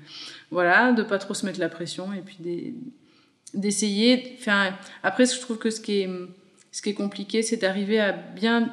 [0.51, 2.75] voilà, de pas trop se mettre la pression et puis des,
[3.55, 4.37] d'essayer.
[4.39, 6.11] Enfin, après, je trouve que ce qui est,
[6.73, 8.71] ce qui est compliqué, c'est d'arriver à bien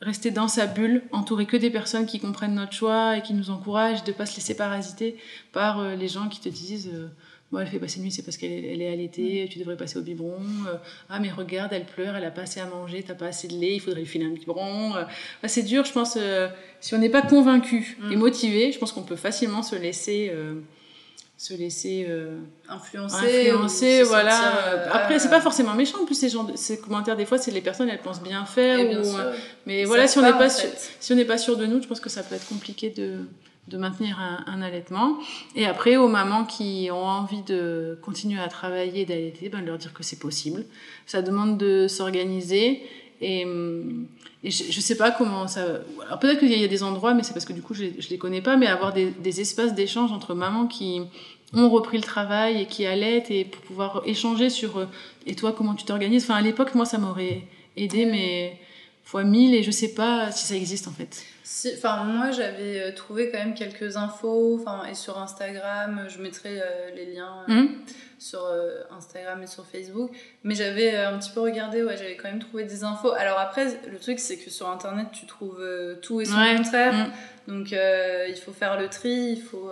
[0.00, 3.50] rester dans sa bulle, entouré que des personnes qui comprennent notre choix et qui nous
[3.50, 5.18] encouragent, de pas se laisser parasiter
[5.52, 6.90] par euh, les gens qui te disent
[7.52, 9.76] euh, bon, elle fait passer nuit, c'est parce qu'elle est, elle est allaitée, tu devrais
[9.76, 10.40] passer au biberon.
[10.68, 10.76] Euh,
[11.08, 13.54] ah, mais regarde, elle pleure, elle a pas assez à manger, t'as pas assez de
[13.54, 14.94] lait, il faudrait lui filer un biberon.
[15.44, 16.18] c'est dur, je pense.
[16.80, 18.18] si on n'est pas convaincu et mm.
[18.18, 20.32] motivé, je pense qu'on peut facilement se laisser
[21.38, 22.38] se laisser euh,
[22.68, 24.68] influencer, influencer voilà.
[24.68, 26.00] Euh, Après, c'est pas forcément méchant.
[26.02, 28.78] En plus, ces, gens, ces commentaires, des fois, c'est les personnes, elles pensent bien faire.
[28.78, 29.34] Ou, euh,
[29.66, 30.68] mais voilà, si on n'est pas, sûr,
[30.98, 33.18] si on n'est pas sûr de nous, je pense que ça peut être compliqué de,
[33.68, 35.18] de maintenir un, un, allaitement.
[35.54, 39.92] Et après, aux mamans qui ont envie de continuer à travailler, d'allaiter, ben, leur dire
[39.92, 40.64] que c'est possible.
[41.06, 42.82] Ça demande de s'organiser.
[43.20, 43.46] Et,
[44.44, 45.64] et je, je, sais pas comment ça.
[46.06, 48.08] Alors peut-être qu'il y a des endroits, mais c'est parce que du coup je, je
[48.10, 51.00] les connais pas, mais avoir des, des espaces d'échange entre mamans qui
[51.54, 54.86] ont repris le travail et qui allaitent et pour pouvoir échanger sur euh,
[55.26, 56.24] et toi comment tu t'organises.
[56.24, 57.42] Enfin à l'époque moi ça m'aurait
[57.76, 58.58] aidé, mais
[59.06, 61.24] fois mille et je sais pas si ça existe en fait.
[61.76, 64.58] Enfin, moi, j'avais euh, trouvé quand même quelques infos.
[64.60, 67.68] Enfin, et sur Instagram, je mettrai euh, les liens euh, mhm.
[68.18, 68.40] sur
[68.90, 70.10] Instagram et sur Facebook.
[70.42, 73.12] Mais j'avais un petit peu regardé, ouais, j'avais quand même trouvé des infos.
[73.12, 75.64] Alors après, le truc, c'est que sur Internet, tu trouves
[76.02, 76.92] tout et son contraire.
[76.92, 77.12] Mhm.
[77.46, 79.36] Donc, il faut faire le tri.
[79.36, 79.70] Il faut.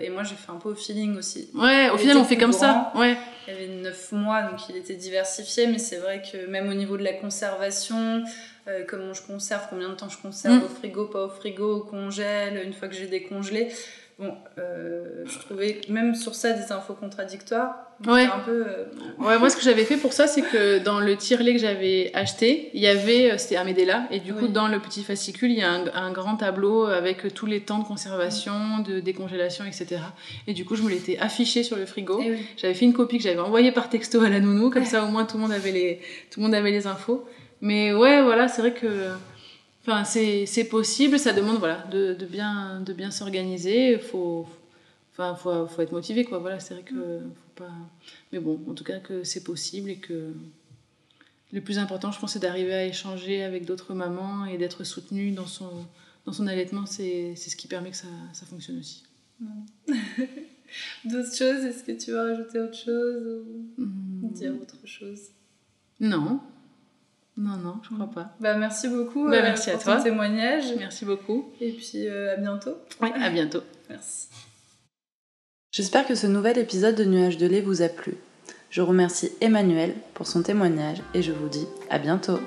[0.00, 1.50] Et moi, j'ai fait un peu au feeling aussi.
[1.54, 2.90] Ouais, au final, on fait comme ça.
[2.94, 3.16] Ouais.
[3.46, 5.66] Il y avait 9 mois, donc il était diversifié.
[5.66, 8.24] Mais c'est vrai que même au niveau de la conservation.
[8.68, 10.64] Euh, comment je conserve, combien de temps je conserve mm.
[10.64, 13.68] au frigo, pas au frigo, au congèle, une fois que j'ai décongelé.
[14.20, 17.74] Bon, euh, je trouvais même sur ça des infos contradictoires.
[18.06, 18.24] Ouais.
[18.24, 18.84] Un peu, euh,
[19.18, 22.12] ouais, moi ce que j'avais fait pour ça, c'est que dans le tirelet que j'avais
[22.14, 25.62] acheté, il y avait, c'était Amedela, et du coup dans le petit fascicule, il y
[25.62, 30.00] a un, grand tableau avec tous les temps de conservation, de décongélation, etc.
[30.46, 32.20] Et du coup, je me l'étais affiché sur le frigo.
[32.24, 35.02] Eh j'avais fait une copie que j'avais envoyée par texto à la nounou, comme ça
[35.02, 36.00] au moins tout le monde avait les,
[36.30, 37.26] tout le monde avait les infos.
[37.62, 39.12] Mais ouais, voilà, c'est vrai que
[39.84, 43.94] Enfin, c'est possible, ça demande voilà, de, de bien, de bien s'organiser.
[43.94, 44.46] Il faut,
[45.12, 46.38] enfin, faut, faut, être motivé, quoi.
[46.38, 47.72] Voilà, c'est vrai que faut pas.
[48.32, 50.32] Mais bon, en tout cas, que c'est possible et que
[51.52, 55.32] le plus important, je pense, c'est d'arriver à échanger avec d'autres mamans et d'être soutenue
[55.32, 55.84] dans son,
[56.26, 56.86] dans son allaitement.
[56.86, 59.02] C'est ce qui permet que ça, ça fonctionne aussi.
[61.04, 63.44] D'autres choses Est-ce que tu veux rajouter autre chose
[63.76, 64.32] ou mmh.
[64.32, 65.30] dire autre chose?
[65.98, 66.40] Non.
[67.42, 68.30] Non, non, je crois pas.
[68.38, 70.64] Bah, merci beaucoup bah, merci euh, pour à ton témoignage.
[70.78, 71.50] Merci beaucoup.
[71.60, 72.76] Et puis euh, à bientôt.
[73.00, 73.62] Oui, à bientôt.
[73.90, 74.28] merci.
[75.72, 78.14] J'espère que ce nouvel épisode de Nuages de lait vous a plu.
[78.70, 82.38] Je remercie Emmanuel pour son témoignage et je vous dis à bientôt.